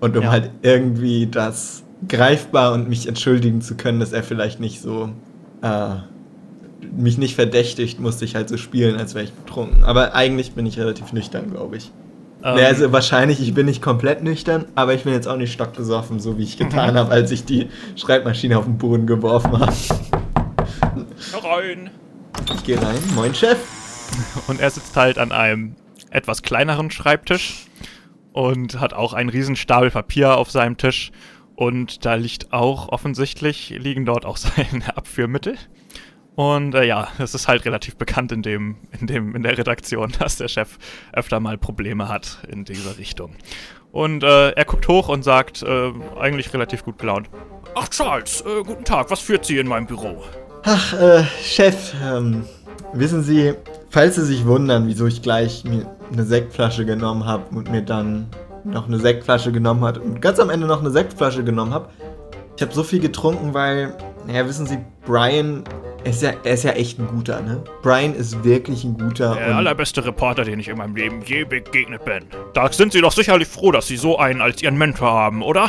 Und 0.00 0.16
um 0.16 0.22
Ja. 0.24 0.30
halt 0.30 0.50
irgendwie 0.62 1.26
das 1.26 1.82
greifbar 2.08 2.72
und 2.72 2.88
mich 2.88 3.08
entschuldigen 3.08 3.60
zu 3.60 3.76
können, 3.76 4.00
dass 4.00 4.12
er 4.12 4.22
vielleicht 4.22 4.60
nicht 4.60 4.80
so 4.80 5.10
äh, 5.62 5.96
mich 6.92 7.18
nicht 7.18 7.34
verdächtigt, 7.34 8.00
musste 8.00 8.24
ich 8.24 8.34
halt 8.34 8.48
so 8.48 8.56
spielen, 8.56 8.96
als 8.96 9.14
wäre 9.14 9.24
ich 9.24 9.32
betrunken. 9.32 9.84
Aber 9.84 10.14
eigentlich 10.14 10.52
bin 10.52 10.66
ich 10.66 10.78
relativ 10.78 11.12
nüchtern, 11.12 11.50
glaube 11.50 11.76
ich. 11.76 11.90
Ähm, 12.44 12.58
also 12.64 12.92
wahrscheinlich, 12.92 13.40
ich 13.40 13.54
bin 13.54 13.66
nicht 13.66 13.82
komplett 13.82 14.22
nüchtern, 14.22 14.66
aber 14.74 14.94
ich 14.94 15.04
bin 15.04 15.12
jetzt 15.12 15.26
auch 15.26 15.36
nicht 15.36 15.52
stockbesoffen, 15.52 16.20
so 16.20 16.38
wie 16.38 16.44
ich 16.44 16.56
getan 16.56 16.90
mhm. 16.94 16.98
habe, 16.98 17.10
als 17.10 17.30
ich 17.30 17.44
die 17.44 17.68
Schreibmaschine 17.96 18.58
auf 18.58 18.64
den 18.64 18.78
Boden 18.78 19.06
geworfen 19.06 19.58
habe. 19.58 19.72
Rein! 21.42 21.90
Ich 22.54 22.64
gehe 22.64 22.80
rein. 22.80 22.98
Moin, 23.14 23.34
Chef! 23.34 23.58
Und 24.46 24.60
er 24.60 24.70
sitzt 24.70 24.96
halt 24.96 25.18
an 25.18 25.32
einem 25.32 25.74
etwas 26.10 26.42
kleineren 26.42 26.90
Schreibtisch 26.90 27.66
und 28.32 28.80
hat 28.80 28.92
auch 28.92 29.12
einen 29.12 29.30
riesen 29.30 29.56
Stapel 29.56 29.90
Papier 29.90 30.36
auf 30.36 30.50
seinem 30.50 30.76
Tisch. 30.76 31.10
Und 31.56 32.04
da 32.04 32.14
liegt 32.14 32.52
auch 32.52 32.90
offensichtlich, 32.90 33.70
liegen 33.70 34.04
dort 34.04 34.24
auch 34.24 34.36
seine 34.36 34.96
Abführmittel. 34.96 35.56
Und 36.36 36.74
äh, 36.74 36.84
ja, 36.84 37.08
es 37.18 37.34
ist 37.34 37.48
halt 37.48 37.64
relativ 37.64 37.96
bekannt 37.96 38.30
in 38.30 38.42
dem, 38.42 38.76
in 39.00 39.06
dem, 39.06 39.34
in 39.34 39.42
der 39.42 39.56
Redaktion, 39.56 40.12
dass 40.18 40.36
der 40.36 40.48
Chef 40.48 40.78
öfter 41.12 41.40
mal 41.40 41.56
Probleme 41.56 42.08
hat 42.08 42.38
in 42.48 42.64
dieser 42.64 42.98
Richtung. 42.98 43.34
Und 43.90 44.22
äh, 44.22 44.50
er 44.50 44.64
guckt 44.66 44.86
hoch 44.86 45.08
und 45.08 45.22
sagt, 45.22 45.62
äh, 45.62 45.92
eigentlich 46.20 46.52
relativ 46.52 46.84
gut 46.84 46.98
gelaunt. 46.98 47.30
Ach 47.74 47.88
Charles, 47.88 48.42
äh, 48.42 48.62
guten 48.62 48.84
Tag, 48.84 49.10
was 49.10 49.20
führt 49.20 49.46
Sie 49.46 49.56
in 49.56 49.66
meinem 49.66 49.86
Büro? 49.86 50.22
Ach, 50.64 50.92
äh, 50.92 51.24
Chef, 51.42 51.94
ähm, 52.04 52.44
wissen 52.92 53.22
Sie, 53.22 53.54
falls 53.88 54.16
Sie 54.16 54.24
sich 54.26 54.44
wundern, 54.44 54.86
wieso 54.88 55.06
ich 55.06 55.22
gleich 55.22 55.64
mir 55.64 55.86
eine 56.12 56.24
Sektflasche 56.24 56.84
genommen 56.84 57.24
habe 57.24 57.56
und 57.56 57.70
mir 57.70 57.82
dann 57.82 58.28
noch 58.66 58.86
eine 58.86 58.98
Sektflasche 58.98 59.52
genommen 59.52 59.84
hat 59.84 59.98
und 59.98 60.20
ganz 60.20 60.38
am 60.38 60.50
Ende 60.50 60.66
noch 60.66 60.80
eine 60.80 60.90
Sektflasche 60.90 61.44
genommen 61.44 61.72
habe. 61.72 61.88
Ich 62.56 62.62
habe 62.62 62.72
so 62.72 62.82
viel 62.82 63.00
getrunken, 63.00 63.54
weil, 63.54 63.94
naja, 64.26 64.46
wissen 64.46 64.66
Sie, 64.66 64.78
Brian 65.04 65.64
ist 66.04 66.22
ja, 66.22 66.32
er 66.42 66.54
ist 66.54 66.62
ja 66.62 66.70
echt 66.72 66.98
ein 66.98 67.06
guter, 67.06 67.40
ne? 67.42 67.62
Brian 67.82 68.14
ist 68.14 68.44
wirklich 68.44 68.84
ein 68.84 68.96
guter. 68.96 69.34
Der 69.34 69.56
allerbeste 69.56 70.04
Reporter, 70.04 70.44
den 70.44 70.58
ich 70.60 70.68
in 70.68 70.78
meinem 70.78 70.96
Leben 70.96 71.22
je 71.24 71.44
begegnet 71.44 72.04
bin. 72.04 72.24
Da 72.54 72.72
sind 72.72 72.92
Sie 72.92 73.00
doch 73.00 73.12
sicherlich 73.12 73.48
froh, 73.48 73.72
dass 73.72 73.86
Sie 73.88 73.96
so 73.96 74.18
einen 74.18 74.40
als 74.40 74.62
Ihren 74.62 74.78
Mentor 74.78 75.10
haben, 75.10 75.42
oder? 75.42 75.68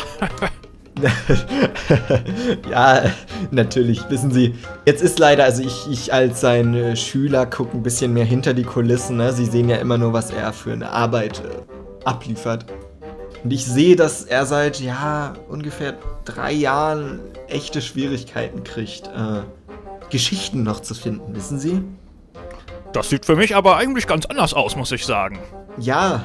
ja, 2.72 3.04
natürlich. 3.52 4.10
Wissen 4.10 4.32
Sie, 4.32 4.56
jetzt 4.86 5.02
ist 5.02 5.20
leider, 5.20 5.44
also 5.44 5.64
ich, 5.64 5.88
ich 5.92 6.14
als 6.14 6.42
sein 6.42 6.74
äh, 6.74 6.96
Schüler 6.96 7.46
gucke 7.46 7.76
ein 7.76 7.84
bisschen 7.84 8.14
mehr 8.14 8.26
hinter 8.26 8.54
die 8.54 8.64
Kulissen. 8.64 9.18
Ne? 9.18 9.34
Sie 9.34 9.46
sehen 9.46 9.70
ja 9.70 9.78
immer 9.78 9.98
nur, 9.98 10.14
was 10.14 10.32
er 10.32 10.54
für 10.54 10.72
eine 10.72 10.90
Arbeit 10.90 11.40
äh, 11.40 12.06
abliefert. 12.06 12.66
Und 13.44 13.52
ich 13.54 13.66
sehe, 13.66 13.96
dass 13.96 14.24
er 14.24 14.46
seit, 14.46 14.80
ja, 14.80 15.34
ungefähr 15.48 15.96
drei 16.26 16.52
Jahren 16.52 17.20
echte 17.48 17.82
Schwierigkeiten 17.82 18.64
kriegt, 18.64 19.08
äh, 19.08 19.42
Geschichten 20.10 20.64
noch 20.64 20.82
zu 20.82 20.94
finden, 20.94 21.36
wissen 21.36 21.60
Sie? 21.60 21.82
Das 22.94 23.10
sieht 23.10 23.26
für 23.26 23.36
mich 23.36 23.56
aber 23.56 23.78
eigentlich 23.78 24.08
ganz 24.08 24.26
anders 24.26 24.54
aus, 24.54 24.76
muss 24.76 24.92
ich 24.92 25.06
sagen. 25.06 25.40
Ja. 25.78 26.24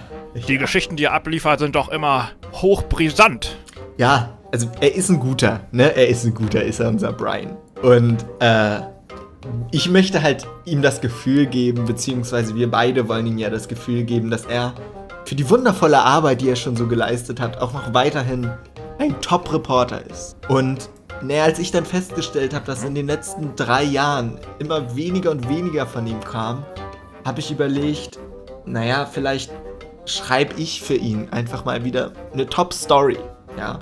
Die 0.49 0.55
ja. 0.55 0.61
Geschichten, 0.61 0.97
die 0.97 1.05
er 1.05 1.13
abliefert, 1.13 1.59
sind 1.59 1.75
doch 1.75 1.89
immer 1.89 2.31
hochbrisant. 2.55 3.57
Ja, 3.99 4.39
also 4.53 4.71
er 4.81 4.95
ist 4.95 5.11
ein 5.11 5.21
guter, 5.21 5.61
ne? 5.71 5.95
Er 5.95 6.09
ist 6.09 6.25
ein 6.25 6.35
guter, 6.35 6.63
ist 6.63 6.81
er 6.81 6.89
unser 6.89 7.13
Brian. 7.13 7.57
Und 7.83 8.25
äh, 8.41 8.81
ich 9.71 9.89
möchte 9.89 10.23
halt 10.23 10.47
ihm 10.65 10.83
das 10.83 11.01
Gefühl 11.01 11.47
geben, 11.47 11.85
beziehungsweise 11.85 12.55
wir 12.55 12.71
beide 12.71 13.09
wollen 13.09 13.27
ihm 13.27 13.39
ja 13.39 13.51
das 13.51 13.69
Gefühl 13.69 14.05
geben, 14.05 14.31
dass 14.31 14.47
er 14.47 14.75
für 15.25 15.35
die 15.35 15.49
wundervolle 15.49 16.01
Arbeit, 16.01 16.41
die 16.41 16.49
er 16.49 16.57
schon 16.57 16.77
so 16.77 16.87
geleistet 16.87 17.41
hat, 17.41 17.59
auch 17.59 17.73
noch 17.73 17.95
weiterhin 17.95 18.51
ein 18.99 19.21
Top-Reporter 19.21 20.05
ist. 20.11 20.37
Und 20.49 20.91
naja, 21.23 21.45
als 21.45 21.59
ich 21.59 21.71
dann 21.71 21.85
festgestellt 21.85 22.55
habe, 22.55 22.67
dass 22.67 22.85
in 22.85 22.95
den 22.95 23.07
letzten 23.07 23.55
drei 23.55 23.85
Jahren 23.85 24.39
immer 24.59 24.97
weniger 24.97 25.31
und 25.31 25.49
weniger 25.49 25.87
von 25.87 26.07
ihm 26.07 26.21
kam, 26.21 26.65
habe 27.25 27.41
ich 27.41 27.51
überlegt, 27.51 28.19
naja, 28.65 29.07
vielleicht 29.07 29.53
schreibe 30.05 30.55
ich 30.57 30.83
für 30.83 30.95
ihn 30.95 31.29
einfach 31.31 31.65
mal 31.65 31.85
wieder 31.85 32.13
eine 32.33 32.47
Top-Story. 32.47 33.19
Ja, 33.57 33.79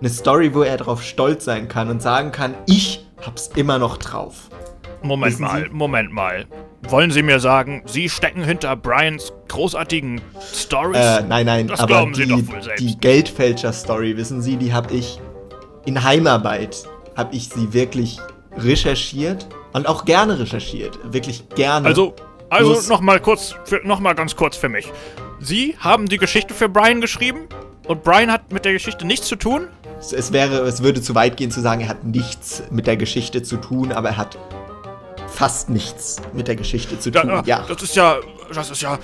eine 0.00 0.10
Story, 0.10 0.54
wo 0.54 0.62
er 0.62 0.76
darauf 0.76 1.02
stolz 1.02 1.44
sein 1.44 1.68
kann 1.68 1.88
und 1.88 2.02
sagen 2.02 2.32
kann, 2.32 2.54
ich 2.66 3.06
hab's 3.24 3.50
immer 3.54 3.78
noch 3.78 3.96
drauf. 3.96 4.50
Moment 5.02 5.32
Wissen 5.32 5.42
mal, 5.42 5.62
Sie? 5.62 5.68
Moment 5.70 6.12
mal. 6.12 6.46
Wollen 6.88 7.10
Sie 7.10 7.22
mir 7.22 7.38
sagen, 7.38 7.82
Sie 7.86 8.08
stecken 8.08 8.42
hinter 8.42 8.74
Brians 8.76 9.32
großartigen 9.48 10.20
Stories? 10.52 10.96
Äh, 10.96 11.22
nein, 11.22 11.46
nein, 11.46 11.68
das 11.68 11.80
aber 11.80 12.06
die, 12.14 12.44
die 12.78 12.98
Geldfälscher-Story, 12.98 14.16
wissen 14.16 14.42
Sie, 14.42 14.56
die 14.56 14.72
habe 14.72 14.92
ich 14.92 15.20
in 15.84 16.02
Heimarbeit, 16.02 16.84
habe 17.16 17.34
ich 17.34 17.48
sie 17.48 17.72
wirklich 17.72 18.18
recherchiert 18.56 19.46
und 19.72 19.88
auch 19.88 20.04
gerne 20.04 20.38
recherchiert, 20.38 20.98
wirklich 21.12 21.48
gerne. 21.50 21.86
Also, 21.86 22.14
also 22.50 22.80
noch 22.88 23.22
kurz, 23.22 23.54
für, 23.64 23.80
noch 23.84 24.00
mal 24.00 24.14
ganz 24.14 24.36
kurz 24.36 24.56
für 24.56 24.68
mich. 24.68 24.90
Sie 25.40 25.76
haben 25.78 26.08
die 26.08 26.18
Geschichte 26.18 26.52
für 26.52 26.68
Brian 26.68 27.00
geschrieben 27.00 27.48
und 27.86 28.02
Brian 28.02 28.30
hat 28.30 28.52
mit 28.52 28.64
der 28.64 28.72
Geschichte 28.72 29.06
nichts 29.06 29.26
zu 29.26 29.36
tun? 29.36 29.68
es 30.10 30.32
wäre, 30.32 30.60
es 30.62 30.82
würde 30.82 31.00
zu 31.00 31.14
weit 31.14 31.36
gehen 31.36 31.52
zu 31.52 31.60
sagen, 31.60 31.82
er 31.82 31.88
hat 31.88 32.02
nichts 32.02 32.64
mit 32.70 32.88
der 32.88 32.96
Geschichte 32.96 33.42
zu 33.42 33.56
tun, 33.56 33.92
aber 33.92 34.10
er 34.10 34.16
hat 34.16 34.36
fast 35.42 35.70
nichts 35.70 36.22
mit 36.34 36.46
der 36.46 36.54
Geschichte 36.54 37.00
zu 37.00 37.10
tun. 37.10 37.28
Ja, 37.28 37.42
ja. 37.44 37.64
Das 37.66 37.82
ist 37.82 37.96
ja, 37.96 38.20
das 38.54 38.70
ist 38.70 38.80
ja 38.80 39.00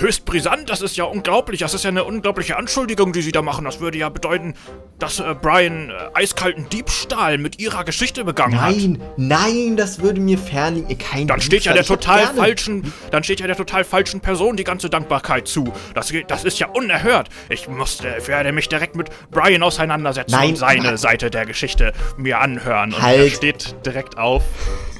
höchst 0.00 0.24
brisant, 0.24 0.68
das 0.68 0.80
ist 0.80 0.96
ja 0.96 1.04
unglaublich, 1.04 1.60
das 1.60 1.74
ist 1.74 1.84
ja 1.84 1.90
eine 1.90 2.02
unglaubliche 2.02 2.56
Anschuldigung, 2.56 3.12
die 3.12 3.22
sie 3.22 3.30
da 3.30 3.40
machen. 3.40 3.64
Das 3.64 3.78
würde 3.78 3.96
ja 3.96 4.08
bedeuten, 4.08 4.54
dass 4.98 5.20
äh, 5.20 5.36
Brian 5.40 5.90
äh, 5.90 5.92
eiskalten 6.14 6.68
Diebstahl 6.70 7.38
mit 7.38 7.60
ihrer 7.60 7.84
Geschichte 7.84 8.24
begangen 8.24 8.56
nein, 8.56 8.64
hat. 8.64 8.74
Nein, 8.74 9.00
nein, 9.16 9.76
das 9.76 10.00
würde 10.00 10.20
mir 10.20 10.38
fernliegen. 10.38 10.98
Kein 10.98 11.28
dann 11.28 11.40
steht 11.40 11.66
ja 11.66 11.72
der 11.72 11.84
total 11.84 12.26
falschen, 12.34 12.92
dann 13.12 13.22
steht 13.22 13.38
ja 13.38 13.46
der 13.46 13.56
total 13.56 13.84
falschen 13.84 14.18
Person 14.18 14.56
die 14.56 14.64
ganze 14.64 14.90
Dankbarkeit 14.90 15.46
zu. 15.46 15.72
Das, 15.94 16.12
das 16.26 16.42
ist 16.42 16.58
ja 16.58 16.66
unerhört. 16.66 17.28
Ich 17.48 17.68
musste, 17.68 18.12
werde 18.26 18.50
mich 18.50 18.68
direkt 18.68 18.96
mit 18.96 19.10
Brian 19.30 19.62
auseinandersetzen 19.62 20.32
nein, 20.32 20.48
und 20.50 20.56
seine 20.56 20.82
nein. 20.82 20.96
Seite 20.96 21.30
der 21.30 21.46
Geschichte 21.46 21.92
mir 22.16 22.40
anhören. 22.40 22.92
Und 22.92 23.02
halt. 23.02 23.20
er 23.20 23.30
steht 23.30 23.86
direkt 23.86 24.18
auf 24.18 24.42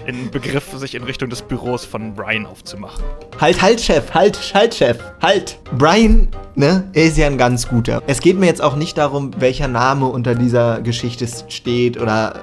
in 0.07 0.31
Begriff, 0.31 0.71
sich 0.77 0.95
in 0.95 1.03
Richtung 1.03 1.29
des 1.29 1.43
Büros 1.43 1.85
von 1.85 2.15
Brian 2.15 2.47
aufzumachen. 2.47 3.05
Halt, 3.41 3.61
halt, 3.61 3.81
Chef, 3.81 4.15
halt, 4.15 4.39
halt, 4.55 4.75
Chef, 4.75 4.99
halt. 5.21 5.59
Brian, 5.77 6.29
ne, 6.55 6.89
ist 6.93 7.19
ja 7.19 7.27
ein 7.27 7.39
ganz 7.39 7.69
guter. 7.69 8.03
Es 8.07 8.21
geht 8.21 8.39
mir 8.39 8.47
jetzt 8.47 8.63
auch 8.63 8.77
nicht 8.77 8.97
darum, 8.97 9.33
welcher 9.39 9.69
Name 9.69 10.07
unter 10.07 10.35
dieser 10.35 10.81
Geschichte 10.81 11.27
steht 11.49 12.01
oder 12.01 12.41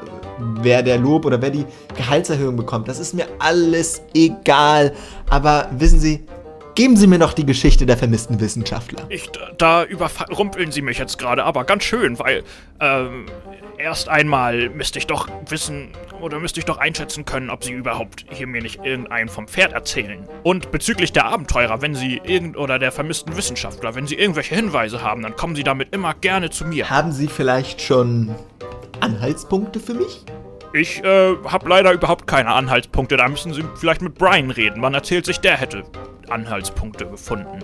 wer 0.61 0.83
der 0.83 0.97
Lob 0.97 1.25
oder 1.25 1.41
wer 1.41 1.51
die 1.51 1.65
Gehaltserhöhung 1.95 2.55
bekommt. 2.55 2.87
Das 2.87 2.99
ist 2.99 3.13
mir 3.13 3.27
alles 3.39 4.01
egal. 4.13 4.93
Aber 5.29 5.69
wissen 5.71 5.99
Sie, 5.99 6.25
Geben 6.75 6.97
Sie 6.97 7.05
mir 7.05 7.19
noch 7.19 7.33
die 7.33 7.45
Geschichte 7.45 7.85
der 7.85 7.97
vermissten 7.97 8.39
Wissenschaftler. 8.39 9.05
Ich, 9.09 9.29
da 9.59 9.83
überrumpeln 9.83 10.71
Sie 10.71 10.81
mich 10.81 10.97
jetzt 10.97 11.19
gerade, 11.19 11.43
aber 11.43 11.65
ganz 11.65 11.83
schön, 11.83 12.17
weil 12.17 12.43
ähm, 12.79 13.27
erst 13.77 14.09
einmal 14.09 14.69
müsste 14.69 14.97
ich 14.97 15.05
doch 15.05 15.27
wissen 15.49 15.89
oder 16.19 16.39
müsste 16.39 16.59
ich 16.59 16.65
doch 16.65 16.79
einschätzen 16.79 17.25
können, 17.25 17.51
ob 17.51 17.63
Sie 17.63 17.73
überhaupt 17.73 18.25
hier 18.31 18.47
mir 18.47 18.63
nicht 18.63 18.83
irgendeinen 18.83 19.29
vom 19.29 19.47
Pferd 19.47 19.73
erzählen. 19.73 20.27
Und 20.41 20.71
bezüglich 20.71 21.13
der 21.13 21.25
Abenteurer, 21.25 21.83
wenn 21.83 21.93
Sie 21.93 22.19
irgend 22.23 22.57
oder 22.57 22.79
der 22.79 22.91
vermissten 22.91 23.37
Wissenschaftler, 23.37 23.93
wenn 23.93 24.07
Sie 24.07 24.15
irgendwelche 24.15 24.55
Hinweise 24.55 25.03
haben, 25.03 25.21
dann 25.21 25.35
kommen 25.35 25.55
Sie 25.55 25.63
damit 25.63 25.93
immer 25.93 26.15
gerne 26.15 26.49
zu 26.49 26.65
mir. 26.65 26.89
Haben 26.89 27.11
Sie 27.11 27.27
vielleicht 27.27 27.83
schon 27.83 28.33
Anhaltspunkte 28.99 29.79
für 29.79 29.93
mich? 29.93 30.25
Ich 30.75 31.03
äh, 31.03 31.35
habe 31.45 31.69
leider 31.69 31.91
überhaupt 31.91 32.25
keine 32.25 32.49
Anhaltspunkte. 32.49 33.15
Da 33.15 33.27
müssen 33.27 33.53
Sie 33.53 33.63
vielleicht 33.75 34.01
mit 34.01 34.15
Brian 34.15 34.49
reden. 34.49 34.81
Man 34.81 34.95
erzählt 34.95 35.23
sich, 35.25 35.39
der 35.39 35.55
hätte 35.55 35.83
Anhaltspunkte 36.29 37.05
gefunden. 37.05 37.59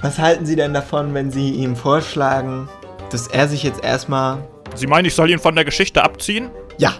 Was 0.00 0.20
halten 0.20 0.46
Sie 0.46 0.54
denn 0.54 0.72
davon, 0.72 1.14
wenn 1.14 1.32
Sie 1.32 1.50
ihm 1.50 1.74
vorschlagen, 1.74 2.68
dass 3.10 3.26
er 3.26 3.48
sich 3.48 3.64
jetzt 3.64 3.82
erstmal. 3.82 4.38
Sie 4.76 4.86
meinen, 4.86 5.06
ich 5.06 5.16
soll 5.16 5.30
ihn 5.30 5.40
von 5.40 5.56
der 5.56 5.64
Geschichte 5.64 6.04
abziehen? 6.04 6.48
Ja, 6.76 6.94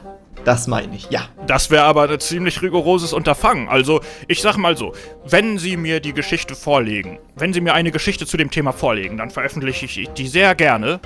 das 0.44 0.66
meine 0.66 0.96
ich, 0.96 1.08
ja. 1.10 1.28
Das 1.46 1.70
wäre 1.70 1.84
aber 1.84 2.10
ein 2.10 2.18
ziemlich 2.18 2.62
rigoroses 2.62 3.12
Unterfangen. 3.12 3.68
Also, 3.68 4.00
ich 4.26 4.42
sag 4.42 4.56
mal 4.56 4.76
so, 4.76 4.92
wenn 5.24 5.58
Sie 5.58 5.76
mir 5.76 6.00
die 6.00 6.14
Geschichte 6.14 6.56
vorlegen, 6.56 7.20
wenn 7.36 7.52
Sie 7.52 7.60
mir 7.60 7.74
eine 7.74 7.92
Geschichte 7.92 8.26
zu 8.26 8.36
dem 8.36 8.50
Thema 8.50 8.72
vorlegen, 8.72 9.18
dann 9.18 9.30
veröffentliche 9.30 9.84
ich 9.84 10.08
die 10.16 10.26
sehr 10.26 10.56
gerne. 10.56 10.98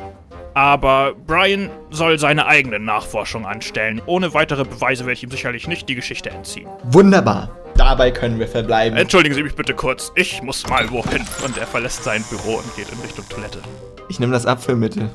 Aber 0.54 1.14
Brian 1.26 1.70
soll 1.90 2.18
seine 2.18 2.46
eigene 2.46 2.78
Nachforschung 2.78 3.46
anstellen. 3.46 4.02
Ohne 4.06 4.34
weitere 4.34 4.64
Beweise 4.64 5.04
werde 5.04 5.14
ich 5.14 5.22
ihm 5.22 5.30
sicherlich 5.30 5.66
nicht 5.66 5.88
die 5.88 5.94
Geschichte 5.94 6.30
entziehen. 6.30 6.68
Wunderbar. 6.84 7.50
Dabei 7.76 8.10
können 8.10 8.38
wir 8.38 8.48
verbleiben. 8.48 8.98
Entschuldigen 8.98 9.34
Sie 9.34 9.42
mich 9.42 9.54
bitte 9.54 9.74
kurz. 9.74 10.12
Ich 10.14 10.42
muss 10.42 10.68
mal 10.68 10.90
wohin. 10.90 11.24
Und 11.44 11.56
er 11.56 11.66
verlässt 11.66 12.04
sein 12.04 12.22
Büro 12.28 12.56
und 12.56 12.76
geht 12.76 12.90
in 12.92 12.98
Richtung 13.00 13.26
Toilette. 13.28 13.60
Ich 14.08 14.20
nehme 14.20 14.32
das 14.32 14.44
Abführmittel. 14.44 15.10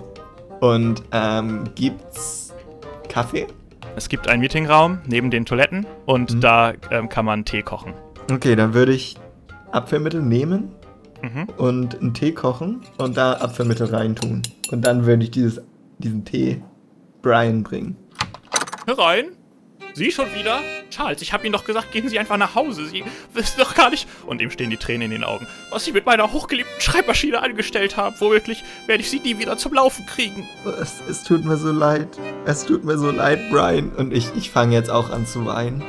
Und, 0.60 1.04
ähm, 1.12 1.66
gibt's 1.76 2.54
Kaffee? 3.10 3.46
Es 3.96 4.10
gibt 4.10 4.28
einen 4.28 4.42
Meetingraum 4.42 5.00
neben 5.06 5.32
den 5.32 5.46
Toiletten 5.46 5.86
und 6.06 6.36
mhm. 6.36 6.42
da 6.42 6.74
ähm, 6.92 7.10
kann 7.10 7.26
man 7.26 7.46
Tee 7.46 7.62
kochen. 7.62 7.94
Okay, 8.32 8.56
dann 8.56 8.74
würde 8.74 8.94
ich 8.94 9.16
Abführmittel 9.72 10.22
nehmen 10.22 10.72
mhm. 11.22 11.48
und 11.58 12.00
einen 12.00 12.14
Tee 12.14 12.32
kochen 12.32 12.82
und 12.98 13.18
da 13.18 13.34
Abführmittel 13.34 13.88
reintun. 13.88 14.44
Und 14.72 14.82
dann 14.82 15.06
würde 15.06 15.24
ich 15.24 15.32
dieses, 15.32 15.62
diesen 15.98 16.26
Tee 16.26 16.62
Brian 17.22 17.64
bringen. 17.64 17.96
Herein. 18.86 19.38
Sie 19.94 20.12
schon 20.12 20.28
wieder? 20.36 20.60
Charles, 20.92 21.24
ich 21.24 21.34
habe 21.34 21.44
Ihnen 21.46 21.54
doch 21.54 21.66
gesagt, 21.66 21.92
gehen 21.92 22.08
Sie 22.08 22.20
einfach 22.20 22.38
nach 22.38 22.54
Hause. 22.54 22.86
Sie 22.86 23.04
wissen 23.34 23.60
doch 23.60 23.74
gar 23.74 23.90
nicht. 23.90 24.08
Und 24.28 24.42
ihm 24.42 24.52
stehen 24.52 24.70
die 24.70 24.78
Tränen 24.78 25.06
in 25.06 25.12
den 25.12 25.24
Augen. 25.24 25.48
Was 25.72 25.86
Sie 25.86 25.92
mit 25.92 26.06
meiner 26.06 26.32
hochgeliebten 26.32 26.80
Schreibmaschine 26.80 27.42
angestellt 27.42 27.98
haben. 27.98 28.16
Womöglich 28.20 28.64
werde 28.86 29.02
ich 29.02 29.10
sie 29.10 29.20
nie 29.20 29.40
wieder 29.40 29.58
zum 29.58 29.74
Laufen 29.74 30.06
kriegen. 30.06 30.48
Es, 30.80 31.02
es 31.10 31.24
tut 31.24 31.44
mir 31.44 31.58
so 31.58 31.72
leid. 31.72 32.08
Es 32.46 32.66
tut 32.66 32.84
mir 32.84 32.98
so 32.98 33.10
leid, 33.10 33.40
Brian. 33.50 33.90
Und 33.90 34.14
ich, 34.14 34.28
ich 34.36 34.52
fange 34.52 34.76
jetzt 34.76 34.92
auch 34.92 35.10
an 35.10 35.26
zu 35.26 35.46
weinen. 35.48 35.84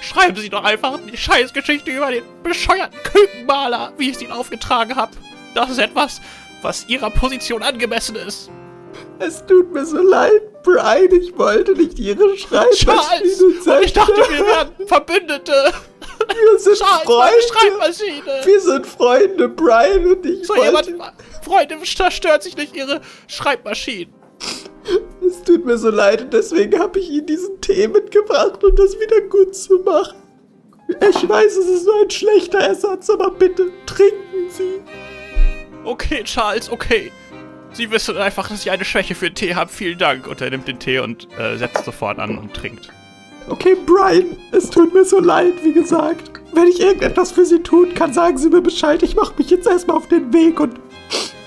Schreiben 0.00 0.36
Sie 0.36 0.48
doch 0.48 0.64
einfach 0.64 0.98
die 1.10 1.16
Scheißgeschichte 1.16 1.90
über 1.90 2.10
den 2.10 2.24
bescheuerten 2.42 2.98
Kükenmaler, 3.02 3.92
wie 3.98 4.10
ich 4.10 4.20
Ihnen 4.20 4.32
aufgetragen 4.32 4.96
habe. 4.96 5.12
Das 5.54 5.70
ist 5.70 5.78
etwas, 5.78 6.20
was 6.62 6.86
Ihrer 6.88 7.10
Position 7.10 7.62
angemessen 7.62 8.16
ist. 8.16 8.50
Es 9.18 9.44
tut 9.46 9.72
mir 9.72 9.84
so 9.84 9.98
leid, 9.98 10.62
Brian. 10.62 11.12
Ich 11.12 11.36
wollte 11.36 11.72
nicht 11.72 11.98
Ihre 11.98 12.36
Schreibmaschine 12.36 12.94
Charles! 13.62 13.84
Ich 13.84 13.92
dachte, 13.92 14.14
wir 14.14 14.46
wären 14.46 14.86
Verbündete. 14.86 15.72
Wir 16.28 16.58
sind 16.58 16.78
Charles, 16.78 17.04
Freunde. 17.04 18.46
Wir 18.46 18.60
sind 18.60 18.86
Freunde, 18.86 19.48
Brian 19.48 20.06
und 20.06 20.24
ich 20.24 20.46
So 20.46 20.56
wollte... 20.56 20.90
jemand, 20.90 21.12
Freunde, 21.42 21.78
zerstört 21.82 22.42
sich 22.42 22.56
nicht 22.56 22.74
Ihre 22.74 23.00
Schreibmaschinen. 23.26 24.14
Es 25.26 25.42
tut 25.42 25.64
mir 25.64 25.78
so 25.78 25.90
leid 25.90 26.22
und 26.22 26.32
deswegen 26.32 26.78
habe 26.78 26.98
ich 26.98 27.10
Ihnen 27.10 27.26
diesen 27.26 27.60
Tee 27.60 27.88
mitgebracht, 27.88 28.62
um 28.64 28.74
das 28.74 28.98
wieder 28.98 29.20
gut 29.22 29.54
zu 29.54 29.78
machen. 29.80 30.16
Ich 30.88 31.28
weiß, 31.28 31.56
es 31.56 31.66
ist 31.66 31.86
nur 31.86 32.02
ein 32.02 32.10
schlechter 32.10 32.58
Ersatz, 32.58 33.08
aber 33.10 33.30
bitte 33.30 33.70
trinken 33.86 34.50
Sie. 34.50 34.80
Okay, 35.84 36.24
Charles, 36.24 36.70
okay. 36.70 37.12
Sie 37.72 37.90
wissen 37.90 38.16
einfach, 38.16 38.48
dass 38.48 38.62
ich 38.64 38.70
eine 38.70 38.84
Schwäche 38.84 39.14
für 39.14 39.32
Tee 39.32 39.54
habe. 39.54 39.70
Vielen 39.70 39.98
Dank. 39.98 40.26
Und 40.26 40.40
er 40.40 40.50
nimmt 40.50 40.66
den 40.66 40.78
Tee 40.78 40.98
und 40.98 41.28
äh, 41.38 41.56
setzt 41.56 41.84
sofort 41.84 42.18
an 42.18 42.36
und 42.36 42.52
trinkt. 42.52 42.88
Okay, 43.48 43.76
Brian, 43.86 44.36
es 44.50 44.68
tut 44.68 44.92
mir 44.92 45.04
so 45.04 45.20
leid, 45.20 45.54
wie 45.62 45.72
gesagt. 45.72 46.40
Wenn 46.52 46.66
ich 46.66 46.80
irgendetwas 46.80 47.30
für 47.30 47.44
Sie 47.44 47.62
tun 47.62 47.94
kann, 47.94 48.12
sagen 48.12 48.36
Sie 48.38 48.48
mir 48.48 48.60
Bescheid. 48.60 49.02
Ich 49.02 49.14
mache 49.14 49.34
mich 49.38 49.50
jetzt 49.50 49.68
erstmal 49.68 49.96
auf 49.96 50.08
den 50.08 50.32
Weg 50.32 50.58
und 50.58 50.80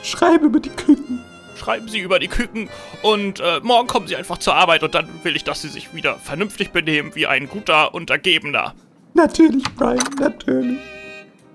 schreibe 0.02 0.46
über 0.46 0.60
die 0.60 0.70
Küken. 0.70 1.20
Schreiben 1.64 1.88
Sie 1.88 2.00
über 2.00 2.20
die 2.20 2.28
Küken 2.28 2.68
und 3.04 3.40
äh, 3.40 3.62
morgen 3.64 3.88
kommen 3.88 4.06
Sie 4.08 4.18
einfach 4.18 4.38
zur 4.38 4.54
Arbeit 4.54 4.84
und 4.84 4.94
dann 4.96 5.08
will 5.24 5.34
ich, 5.38 5.46
dass 5.46 5.62
Sie 5.62 5.70
sich 5.70 5.94
wieder 5.94 6.18
vernünftig 6.18 6.72
benehmen 6.72 7.12
wie 7.16 7.26
ein 7.26 7.48
guter 7.48 7.94
Untergebener. 7.94 8.74
Natürlich, 9.14 9.64
Brian, 9.78 10.04
natürlich. 10.20 10.80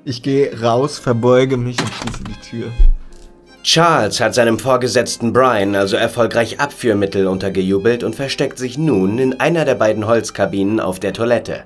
Ich 0.07 0.23
gehe 0.23 0.59
raus, 0.63 0.99
verbeuge 0.99 1.59
mich 1.59 1.79
und 1.79 1.91
schließe 1.93 2.25
die 2.25 2.41
Tür. 2.41 2.73
Charles 3.63 4.19
hat 4.19 4.35
seinem 4.35 4.59
Vorgesetzten 4.59 5.35
Brian 5.35 5.75
also 5.75 5.97
erfolgreich 5.97 6.59
Abführmittel 6.59 7.27
untergejubelt 7.27 8.03
und 8.03 8.17
versteckt 8.17 8.57
sich 8.57 8.79
nun 8.79 9.19
in 9.19 9.39
einer 9.41 9.67
der 9.67 9.75
beiden 9.75 10.07
Holzkabinen 10.07 10.81
auf 10.81 11.01
der 11.01 11.13
Toilette. 11.13 11.65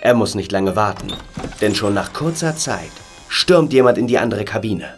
Er 0.00 0.14
muss 0.14 0.34
nicht 0.34 0.52
lange 0.52 0.74
warten, 0.74 1.12
denn 1.60 1.74
schon 1.74 1.92
nach 1.92 2.14
kurzer 2.14 2.56
Zeit 2.56 2.92
stürmt 3.28 3.74
jemand 3.74 3.98
in 3.98 4.06
die 4.06 4.16
andere 4.16 4.46
Kabine. 4.46 4.94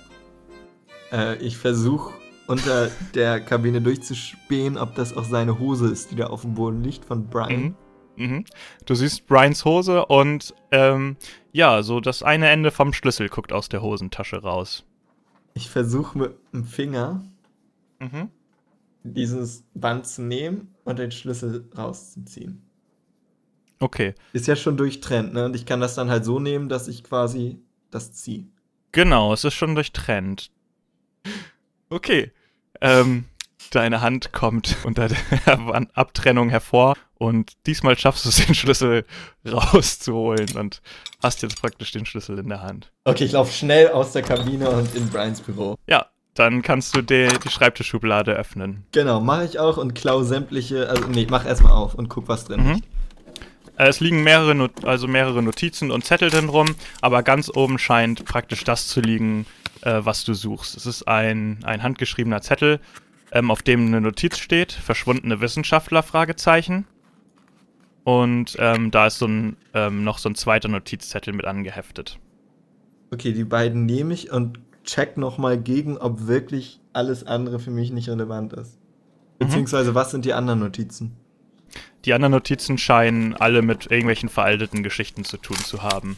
Äh, 1.11 1.35
ich 1.39 1.57
versuche 1.57 2.20
unter 2.51 2.91
der 3.15 3.41
Kabine 3.41 3.81
durchzuspähen, 3.81 4.77
ob 4.77 4.97
das 4.97 5.17
auch 5.17 5.25
seine 5.25 5.61
Hose 5.61 5.89
ist, 5.89 6.11
die 6.11 6.17
da 6.17 6.27
auf 6.27 6.43
dem 6.43 6.55
Boden 6.55 6.83
liegt 6.83 7.05
von 7.05 7.29
Brian. 7.29 7.77
Mhm. 8.17 8.27
Mhm. 8.27 8.45
Du 8.87 8.95
siehst 8.97 9.27
Brians 9.29 9.65
Hose 9.65 10.05
und 10.07 10.53
ähm, 10.73 11.17
ja, 11.53 11.83
so 11.85 12.01
das 12.01 12.25
eine 12.25 12.49
Ende 12.51 12.73
vom 12.73 12.93
Schlüssel 12.93 13.29
guckt 13.29 13.53
aus 13.53 13.69
der 13.69 13.83
Hosentasche 13.83 14.43
raus. 14.43 14.85
Ich 15.55 15.71
versuche 15.71 16.19
mit 16.19 16.35
dem 16.53 16.65
Finger 16.65 17.23
Mhm. 18.01 18.31
dieses 19.05 19.63
Band 19.75 20.07
zu 20.07 20.23
nehmen 20.23 20.75
und 20.85 20.99
den 20.99 21.13
Schlüssel 21.13 21.69
rauszuziehen. 21.77 22.63
Okay. 23.79 24.15
Ist 24.33 24.47
ja 24.49 24.57
schon 24.57 24.77
durchtrennt, 24.77 25.33
ne? 25.35 25.45
Und 25.45 25.55
ich 25.55 25.67
kann 25.67 25.81
das 25.81 25.95
dann 25.95 26.11
halt 26.11 26.25
so 26.25 26.41
nehmen, 26.41 26.69
dass 26.69 26.89
ich 26.89 27.05
quasi 27.05 27.59
das 27.91 28.13
ziehe. 28.13 28.47
Genau, 28.93 29.33
es 29.33 29.45
ist 29.45 29.55
schon 29.55 29.75
durchtrennt. 29.75 30.51
Okay. 31.91 32.33
Ähm, 32.81 33.25
deine 33.71 34.01
Hand 34.01 34.33
kommt 34.33 34.77
unter 34.85 35.09
der 35.09 35.19
Abtrennung 35.95 36.49
hervor 36.51 36.95
und 37.19 37.53
diesmal 37.67 37.99
schaffst 37.99 38.25
du 38.25 38.31
es, 38.31 38.37
den 38.45 38.55
Schlüssel 38.55 39.05
rauszuholen 39.47 40.57
und 40.57 40.81
hast 41.23 41.43
jetzt 41.43 41.61
praktisch 41.61 41.93
den 41.93 42.07
Schlüssel 42.07 42.39
in 42.39 42.49
der 42.49 42.63
Hand. 42.63 42.91
Okay, 43.05 43.25
ich 43.25 43.33
laufe 43.33 43.53
schnell 43.53 43.89
aus 43.91 44.13
der 44.13 44.23
Kabine 44.23 44.71
und 44.71 44.95
in 44.95 45.09
Brians 45.09 45.41
Büro. 45.41 45.77
Ja, 45.87 46.07
dann 46.35 46.63
kannst 46.63 46.97
du 46.97 47.03
die, 47.03 47.29
die 47.45 47.49
Schreibtischschublade 47.51 48.33
öffnen. 48.33 48.87
Genau, 48.93 49.21
mache 49.21 49.45
ich 49.45 49.59
auch 49.59 49.77
und 49.77 49.95
klau 49.95 50.23
sämtliche. 50.23 50.89
Also, 50.89 51.07
nee, 51.09 51.27
mach 51.29 51.45
erstmal 51.45 51.73
auf 51.73 51.95
und 51.95 52.09
guck, 52.09 52.29
was 52.29 52.45
drin 52.47 52.65
Mhm. 52.67 52.73
liegt. 52.75 52.87
Äh, 53.77 53.89
Es 53.89 54.01
liegen 54.01 54.23
mehrere, 54.23 54.55
Not 54.55 54.85
also 54.85 55.07
mehrere 55.07 55.43
Notizen 55.43 55.91
und 55.91 56.05
Zettel 56.05 56.31
drin 56.31 56.49
rum, 56.49 56.75
aber 57.03 57.23
ganz 57.23 57.51
oben 57.55 57.79
scheint 57.79 58.25
praktisch 58.25 58.65
das 58.65 58.87
zu 58.89 59.01
liegen, 59.01 59.47
äh, 59.83 60.01
was 60.03 60.25
du 60.25 60.35
suchst. 60.35 60.77
Es 60.77 60.87
ist 60.87 61.09
ein, 61.09 61.59
ein 61.65 61.83
handgeschriebener 61.83 62.43
Zettel, 62.43 62.81
ähm, 63.33 63.51
auf 63.51 63.63
dem 63.63 63.87
eine 63.87 64.01
Notiz 64.01 64.39
steht, 64.39 64.73
verschwundene 64.73 65.41
Wissenschaftler, 65.41 66.03
Fragezeichen. 66.03 66.87
Und 68.05 68.57
ähm, 68.59 68.91
da 68.91 69.07
ist 69.07 69.19
so 69.19 69.27
ein, 69.27 69.57
ähm, 69.75 70.05
noch 70.05 70.19
so 70.19 70.29
ein 70.29 70.35
zweiter 70.35 70.69
Notizzettel 70.69 71.35
mit 71.35 71.47
angeheftet. 71.47 72.19
Okay, 73.13 73.33
die 73.33 73.45
beiden 73.45 73.87
nehme 73.87 74.15
ich 74.15 74.31
und 74.33 74.59
check 74.85 75.17
nochmal 75.17 75.59
gegen, 75.59 75.99
ob 75.99 76.27
wirklich 76.27 76.81
alles 76.93 77.27
andere 77.27 77.59
für 77.59 77.71
mich 77.71 77.91
nicht 77.91 78.09
relevant 78.09 78.53
ist. 78.53 78.79
Beziehungsweise, 79.39 79.95
was 79.95 80.11
sind 80.11 80.25
die 80.25 80.35
anderen 80.35 80.61
Notizen? 80.61 81.17
Die 82.05 82.13
anderen 82.13 82.33
Notizen 82.33 82.79
scheinen 82.79 83.35
alle 83.35 83.63
mit 83.63 83.91
irgendwelchen 83.91 84.29
veralteten 84.29 84.83
Geschichten 84.83 85.25
zu 85.25 85.37
tun 85.37 85.57
zu 85.57 85.83
haben. 85.83 86.17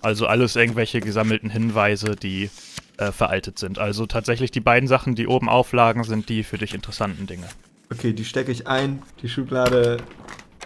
Also 0.00 0.26
alles 0.26 0.56
irgendwelche 0.56 1.00
gesammelten 1.00 1.50
Hinweise, 1.50 2.16
die 2.16 2.50
äh, 2.98 3.12
veraltet 3.12 3.58
sind. 3.58 3.78
Also 3.78 4.06
tatsächlich 4.06 4.50
die 4.50 4.60
beiden 4.60 4.88
Sachen, 4.88 5.14
die 5.14 5.26
oben 5.26 5.48
auflagen, 5.48 6.04
sind 6.04 6.28
die 6.28 6.42
für 6.44 6.58
dich 6.58 6.74
interessanten 6.74 7.26
Dinge. 7.26 7.46
Okay, 7.92 8.12
die 8.12 8.24
stecke 8.24 8.50
ich 8.52 8.66
ein, 8.66 9.02
die 9.22 9.28
Schublade 9.28 9.98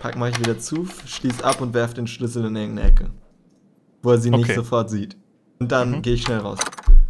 pack 0.01 0.17
mache 0.17 0.31
ich 0.31 0.39
wieder 0.41 0.59
zu, 0.59 0.89
schließ 1.07 1.43
ab 1.43 1.61
und 1.61 1.75
werf 1.75 1.93
den 1.93 2.07
Schlüssel 2.07 2.47
in 2.47 2.57
irgendeine 2.57 2.89
Ecke. 2.89 3.11
Wo 4.03 4.13
er 4.13 4.19
sie 4.19 4.31
nicht 4.31 4.45
Okay. 4.45 4.55
sofort 4.55 4.89
sieht. 4.89 5.17
Und 5.59 5.71
dann 5.71 5.91
Mhm. 5.91 6.03
gehe 6.03 6.15
ich 6.15 6.23
schnell 6.23 6.39
raus. 6.39 6.59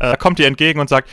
Äh, 0.00 0.16
kommt 0.16 0.38
dir 0.40 0.46
entgegen 0.48 0.80
und 0.80 0.88
sagt, 0.88 1.08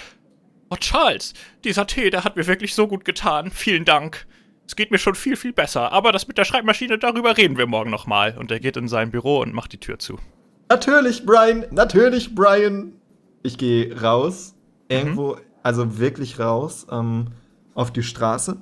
Oh, 0.69 0.75
Charles, 0.75 1.33
dieser 1.63 1.87
Tee, 1.87 2.09
der 2.09 2.25
hat 2.25 2.35
mir 2.35 2.45
wirklich 2.45 2.75
so 2.75 2.87
gut 2.89 3.05
getan. 3.05 3.51
Vielen 3.51 3.85
Dank. 3.85 4.27
Es 4.65 4.75
geht 4.75 4.91
mir 4.91 4.97
schon 4.97 5.15
viel, 5.15 5.37
viel 5.37 5.53
besser. 5.53 5.93
Aber 5.93 6.11
das 6.11 6.27
mit 6.27 6.37
der 6.37 6.43
Schreibmaschine, 6.43 6.97
darüber 6.97 7.37
reden 7.37 7.57
wir 7.57 7.67
morgen 7.67 7.89
nochmal. 7.89 8.35
und 8.37 8.51
er 8.51 8.59
geht 8.59 8.75
in 8.75 8.89
sein 8.89 9.09
Büro 9.11 9.39
und 9.39 9.53
macht 9.53 9.71
die 9.71 9.77
Tür 9.77 9.97
zu. 9.99 10.19
Natürlich, 10.67 11.25
Brian, 11.25 11.65
natürlich, 11.71 12.35
Brian. 12.35 12.91
Ich 13.43 13.57
gehe 13.57 13.99
raus, 14.01 14.55
irgendwo, 14.89 15.37
also 15.63 15.97
wirklich 15.99 16.39
raus, 16.39 16.87
ähm, 16.91 17.27
auf 17.73 17.91
die 17.91 18.03
Straße. 18.03 18.57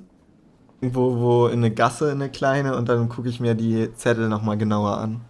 Irgendwo, 0.80 1.18
wo 1.18 1.46
in 1.46 1.60
eine 1.60 1.72
Gasse, 1.72 2.10
in 2.10 2.20
eine 2.20 2.30
kleine, 2.30 2.76
und 2.76 2.88
dann 2.88 3.08
gucke 3.08 3.28
ich 3.28 3.40
mir 3.40 3.54
die 3.54 3.92
Zettel 3.94 4.28
nochmal 4.28 4.58
genauer 4.58 4.98
an. 4.98 5.22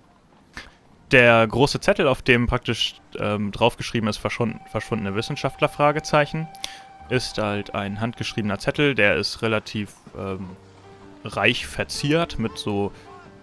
Der 1.13 1.47
große 1.47 1.81
Zettel, 1.81 2.09
auf 2.09 2.23
dem 2.23 2.49
praktisch 2.49 3.01
ähm, 3.17 3.53
draufgeschrieben 3.53 4.09
ist, 4.09 4.17
verschwunden, 4.17 4.61
verschwundene 4.71 5.15
Wissenschaftler, 5.15 5.69
Fragezeichen, 5.69 6.49
ist 7.11 7.39
halt 7.39 7.75
ein 7.75 8.01
handgeschriebener 8.01 8.59
Zettel, 8.59 8.97
der 8.97 9.17
ist 9.17 9.43
relativ 9.43 9.95
ähm, 10.19 10.49
reich 11.25 11.67
verziert 11.67 12.41
mit 12.41 12.59
so 12.59 12.91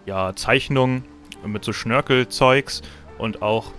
ja, 0.05 0.35
Zeichnungen, 0.35 1.05
mit 1.45 1.63
so 1.63 1.71
Schnörkelzeugs 1.71 2.81
und 3.17 3.41
auch 3.41 3.71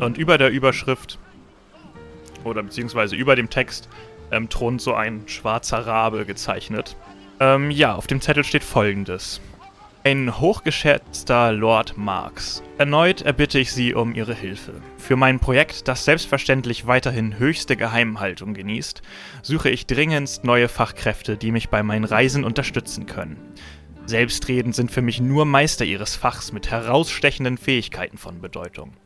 und 0.00 0.16
über 0.18 0.38
der 0.38 0.50
Überschrift 0.50 1.18
oder 2.44 2.62
beziehungsweise 2.62 3.16
über 3.16 3.36
dem 3.36 3.50
Text 3.50 3.88
ähm, 4.30 4.48
thront 4.48 4.80
so 4.80 4.94
ein 4.94 5.22
schwarzer 5.26 5.86
Rabe 5.86 6.24
gezeichnet. 6.24 6.96
Ähm, 7.40 7.70
ja, 7.70 7.94
auf 7.94 8.06
dem 8.06 8.20
Zettel 8.20 8.44
steht 8.44 8.64
folgendes. 8.64 9.40
Ein 10.04 10.40
hochgeschätzter 10.40 11.52
Lord 11.52 11.96
Marx. 11.96 12.60
Erneut 12.76 13.22
erbitte 13.22 13.60
ich 13.60 13.72
Sie 13.72 13.94
um 13.94 14.16
Ihre 14.16 14.34
Hilfe. 14.34 14.72
Für 14.98 15.14
mein 15.14 15.38
Projekt, 15.38 15.86
das 15.86 16.04
selbstverständlich 16.04 16.88
weiterhin 16.88 17.38
höchste 17.38 17.76
Geheimhaltung 17.76 18.52
genießt, 18.52 19.02
suche 19.42 19.70
ich 19.70 19.86
dringendst 19.86 20.42
neue 20.42 20.66
Fachkräfte, 20.68 21.36
die 21.36 21.52
mich 21.52 21.68
bei 21.68 21.84
meinen 21.84 22.04
Reisen 22.04 22.42
unterstützen 22.42 23.06
können. 23.06 23.36
Selbstredend 24.06 24.74
sind 24.74 24.90
für 24.90 25.00
mich 25.00 25.20
nur 25.20 25.44
Meister 25.44 25.84
ihres 25.84 26.16
Fachs 26.16 26.52
mit 26.52 26.70
herausstechenden 26.70 27.56
Fähigkeiten 27.56 28.18
von 28.18 28.40
Bedeutung. 28.40 28.96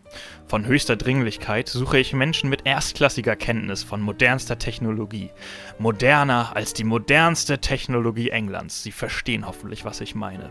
Von 0.46 0.64
höchster 0.64 0.96
Dringlichkeit 0.96 1.68
suche 1.68 1.98
ich 1.98 2.12
Menschen 2.12 2.48
mit 2.48 2.66
erstklassiger 2.66 3.37
Kenntnis 3.37 3.82
von 3.82 4.00
modernster 4.00 4.59
Technologie. 4.59 5.30
Moderner 5.78 6.52
als 6.54 6.72
die 6.72 6.85
modernste 6.85 7.59
Technologie 7.59 8.30
Englands. 8.30 8.82
Sie 8.82 8.92
verstehen 8.92 9.46
hoffentlich, 9.46 9.85
was 9.85 10.00
ich 10.00 10.14
meine. 10.14 10.50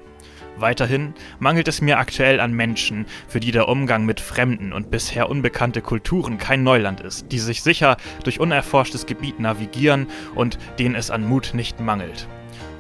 Weiterhin 0.57 1.15
mangelt 1.39 1.67
es 1.67 1.81
mir 1.81 1.97
aktuell 1.97 2.39
an 2.39 2.53
Menschen, 2.53 3.07
für 3.27 3.39
die 3.39 3.51
der 3.51 3.67
Umgang 3.67 4.05
mit 4.05 4.19
fremden 4.19 4.73
und 4.73 4.91
bisher 4.91 5.29
unbekannte 5.29 5.81
Kulturen 5.81 6.37
kein 6.37 6.63
Neuland 6.63 7.01
ist, 7.01 7.31
die 7.31 7.39
sich 7.39 7.63
sicher 7.63 7.97
durch 8.23 8.39
unerforschtes 8.39 9.05
Gebiet 9.05 9.39
navigieren 9.39 10.07
und 10.35 10.59
denen 10.77 10.95
es 10.95 11.09
an 11.09 11.27
Mut 11.27 11.51
nicht 11.53 11.79
mangelt. 11.79 12.27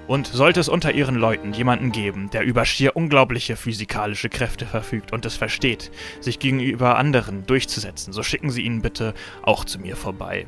Und 0.07 0.27
sollte 0.27 0.59
es 0.59 0.69
unter 0.69 0.93
ihren 0.93 1.15
Leuten 1.15 1.53
jemanden 1.53 1.91
geben, 1.91 2.29
der 2.31 2.43
über 2.43 2.65
schier 2.65 2.95
unglaubliche 2.95 3.55
physikalische 3.55 4.29
Kräfte 4.29 4.65
verfügt 4.65 5.11
und 5.11 5.25
es 5.25 5.35
versteht, 5.35 5.91
sich 6.19 6.37
gegenüber 6.37 6.97
anderen 6.97 7.45
durchzusetzen, 7.47 8.13
so 8.13 8.21
schicken 8.21 8.51
Sie 8.51 8.61
ihn 8.61 8.81
bitte 8.81 9.13
auch 9.41 9.65
zu 9.65 9.79
mir 9.79 9.95
vorbei. 9.95 10.45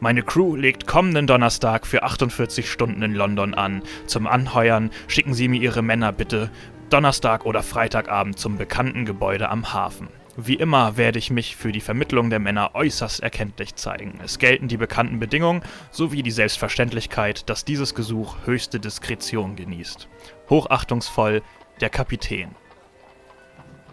Meine 0.00 0.22
Crew 0.22 0.56
legt 0.56 0.86
kommenden 0.86 1.26
Donnerstag 1.26 1.86
für 1.86 2.02
48 2.02 2.70
Stunden 2.70 3.02
in 3.02 3.14
London 3.14 3.54
an. 3.54 3.82
Zum 4.06 4.26
Anheuern 4.26 4.90
schicken 5.08 5.32
Sie 5.32 5.48
mir 5.48 5.60
Ihre 5.60 5.82
Männer 5.82 6.12
bitte 6.12 6.50
Donnerstag 6.90 7.46
oder 7.46 7.62
Freitagabend 7.62 8.38
zum 8.38 8.58
bekannten 8.58 9.06
Gebäude 9.06 9.48
am 9.48 9.72
Hafen. 9.72 10.08
Wie 10.38 10.54
immer 10.54 10.98
werde 10.98 11.18
ich 11.18 11.30
mich 11.30 11.56
für 11.56 11.72
die 11.72 11.80
Vermittlung 11.80 12.28
der 12.28 12.38
Männer 12.38 12.72
äußerst 12.74 13.20
erkenntlich 13.20 13.74
zeigen. 13.74 14.20
Es 14.22 14.38
gelten 14.38 14.68
die 14.68 14.76
bekannten 14.76 15.18
Bedingungen 15.18 15.62
sowie 15.90 16.22
die 16.22 16.30
Selbstverständlichkeit, 16.30 17.48
dass 17.48 17.64
dieses 17.64 17.94
Gesuch 17.94 18.36
höchste 18.44 18.78
Diskretion 18.78 19.56
genießt. 19.56 20.08
Hochachtungsvoll, 20.50 21.42
der 21.80 21.88
Kapitän. 21.88 22.50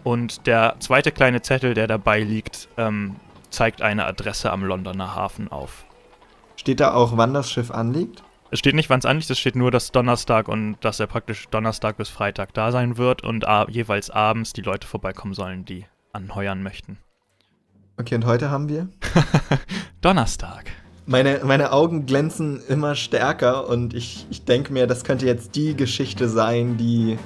Und 0.02 0.46
der 0.46 0.76
zweite 0.80 1.12
kleine 1.12 1.40
Zettel, 1.40 1.72
der 1.72 1.86
dabei 1.86 2.20
liegt, 2.20 2.68
ähm, 2.76 3.16
zeigt 3.48 3.80
eine 3.80 4.04
Adresse 4.04 4.52
am 4.52 4.64
Londoner 4.64 5.14
Hafen 5.14 5.50
auf. 5.50 5.86
Steht 6.56 6.80
da 6.80 6.92
auch, 6.92 7.16
wann 7.16 7.32
das 7.32 7.50
Schiff 7.50 7.70
anliegt? 7.70 8.22
Es 8.50 8.58
steht 8.58 8.74
nicht, 8.74 8.90
wann 8.90 8.98
es 8.98 9.06
anliegt, 9.06 9.30
es 9.30 9.38
steht 9.38 9.56
nur, 9.56 9.70
dass 9.70 9.92
Donnerstag 9.92 10.48
und 10.48 10.76
dass 10.82 11.00
er 11.00 11.06
praktisch 11.06 11.48
Donnerstag 11.48 11.96
bis 11.96 12.10
Freitag 12.10 12.52
da 12.52 12.70
sein 12.70 12.98
wird 12.98 13.24
und 13.24 13.46
jeweils 13.68 14.10
abends 14.10 14.52
die 14.52 14.60
Leute 14.60 14.86
vorbeikommen 14.86 15.32
sollen, 15.32 15.64
die 15.64 15.86
anheuern 16.14 16.62
möchten. 16.62 16.98
Okay, 17.96 18.14
und 18.14 18.24
heute 18.24 18.50
haben 18.50 18.68
wir? 18.68 18.88
Donnerstag. 20.00 20.70
Meine, 21.06 21.40
meine 21.44 21.72
Augen 21.72 22.06
glänzen 22.06 22.60
immer 22.68 22.94
stärker 22.94 23.68
und 23.68 23.94
ich, 23.94 24.26
ich 24.30 24.44
denke 24.44 24.72
mir, 24.72 24.86
das 24.86 25.04
könnte 25.04 25.26
jetzt 25.26 25.54
die 25.54 25.76
Geschichte 25.76 26.28
sein, 26.28 26.76
die 26.76 27.18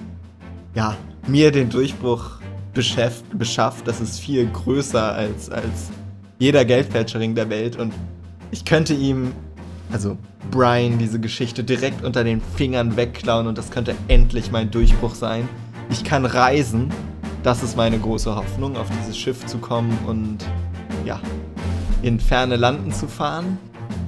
ja, 0.74 0.96
mir 1.26 1.52
den 1.52 1.70
Durchbruch 1.70 2.40
beschafft. 2.72 3.86
Das 3.86 4.00
ist 4.00 4.20
viel 4.20 4.46
größer 4.46 5.12
als, 5.12 5.48
als 5.50 5.90
jeder 6.38 6.64
Geldfälscherring 6.64 7.34
der 7.34 7.50
Welt 7.50 7.76
und 7.76 7.92
ich 8.50 8.64
könnte 8.64 8.94
ihm, 8.94 9.32
also 9.92 10.16
Brian, 10.50 10.98
diese 10.98 11.20
Geschichte 11.20 11.64
direkt 11.64 12.04
unter 12.04 12.24
den 12.24 12.40
Fingern 12.40 12.96
wegklauen 12.96 13.46
und 13.46 13.58
das 13.58 13.70
könnte 13.70 13.94
endlich 14.08 14.50
mein 14.50 14.70
Durchbruch 14.70 15.14
sein. 15.14 15.48
Ich 15.90 16.04
kann 16.04 16.24
reisen 16.24 16.92
das 17.42 17.62
ist 17.62 17.76
meine 17.76 17.98
große 17.98 18.34
Hoffnung, 18.34 18.76
auf 18.76 18.88
dieses 19.00 19.16
Schiff 19.16 19.46
zu 19.46 19.56
kommen 19.58 19.96
und 20.06 20.38
ja, 21.04 21.20
in 22.02 22.20
ferne 22.20 22.56
Landen 22.56 22.92
zu 22.92 23.08
fahren. 23.08 23.58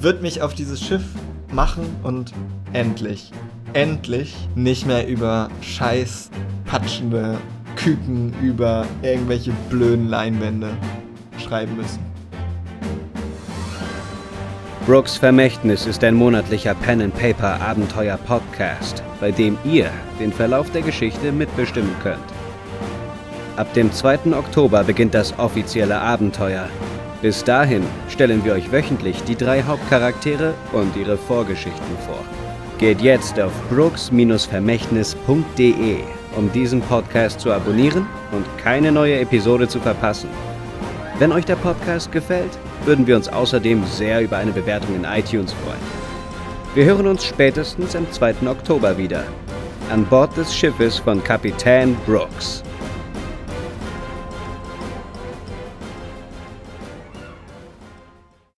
Wird 0.01 0.23
mich 0.23 0.43
auf 0.43 0.55
dieses 0.55 0.83
Schiff 0.83 1.05
machen 1.53 1.85
und 2.03 2.33
endlich, 2.73 3.31
endlich 3.73 4.37
nicht 4.55 4.87
mehr 4.87 5.07
über 5.07 5.49
scheiß 5.61 6.31
patschende 6.64 7.38
Küken 7.77 8.35
über 8.43 8.87
irgendwelche 9.03 9.53
blöden 9.69 10.09
Leinwände 10.09 10.71
schreiben 11.38 11.77
müssen. 11.77 12.01
Brooks 14.87 15.16
Vermächtnis 15.16 15.87
ist 15.87 16.03
ein 16.05 16.14
monatlicher 16.14 16.75
Pen-and-Paper-Abenteuer-Podcast, 16.75 19.03
bei 19.21 19.31
dem 19.31 19.57
ihr 19.64 19.90
den 20.19 20.33
Verlauf 20.33 20.73
der 20.73 20.83
Geschichte 20.83 21.31
mitbestimmen 21.33 21.95
könnt. 22.03 22.39
Ab 23.57 23.73
dem 23.75 23.93
2. 23.93 24.33
Oktober 24.33 24.85
beginnt 24.85 25.13
das 25.15 25.37
offizielle 25.39 26.01
Abenteuer. 26.01 26.69
Bis 27.21 27.45
dahin 27.45 27.83
stellen 28.09 28.43
wir 28.45 28.55
euch 28.55 28.73
wöchentlich 28.73 29.23
die 29.25 29.37
drei 29.37 29.63
Hauptcharaktere 29.63 30.55
und 30.73 30.97
ihre 30.97 31.19
Vorgeschichten 31.19 31.99
vor. 32.07 32.25
Geht 32.79 33.03
jetzt 33.03 33.39
auf 33.39 33.53
brooks-vermächtnis.de, 33.69 35.97
um 36.37 36.51
diesen 36.53 36.81
Podcast 36.81 37.41
zu 37.41 37.53
abonnieren 37.53 38.07
und 38.33 38.47
keine 38.57 38.91
neue 38.91 39.21
Episode 39.21 39.69
zu 39.69 39.79
verpassen. 39.81 40.31
Wenn 41.19 41.33
euch 41.33 41.45
der 41.45 41.57
Podcast 41.57 42.11
gefällt, 42.13 42.57
würden 42.87 43.07
wir 43.07 43.17
uns 43.17 43.29
außerdem 43.29 43.85
sehr 43.85 44.23
über 44.23 44.39
eine 44.39 44.53
Bewertung 44.53 44.97
in 44.97 45.05
iTunes 45.05 45.53
freuen. 45.53 45.77
Wir 46.75 46.87
hören 46.87 47.09
uns 47.09 47.27
spätestens 47.27 47.95
am 47.95 48.11
2. 48.11 48.37
Oktober 48.47 48.97
wieder. 48.97 49.25
An 49.91 50.07
Bord 50.07 50.35
des 50.39 50.55
Schiffes 50.55 50.99
von 50.99 51.23
Kapitän 51.23 51.95
Brooks. 52.07 52.63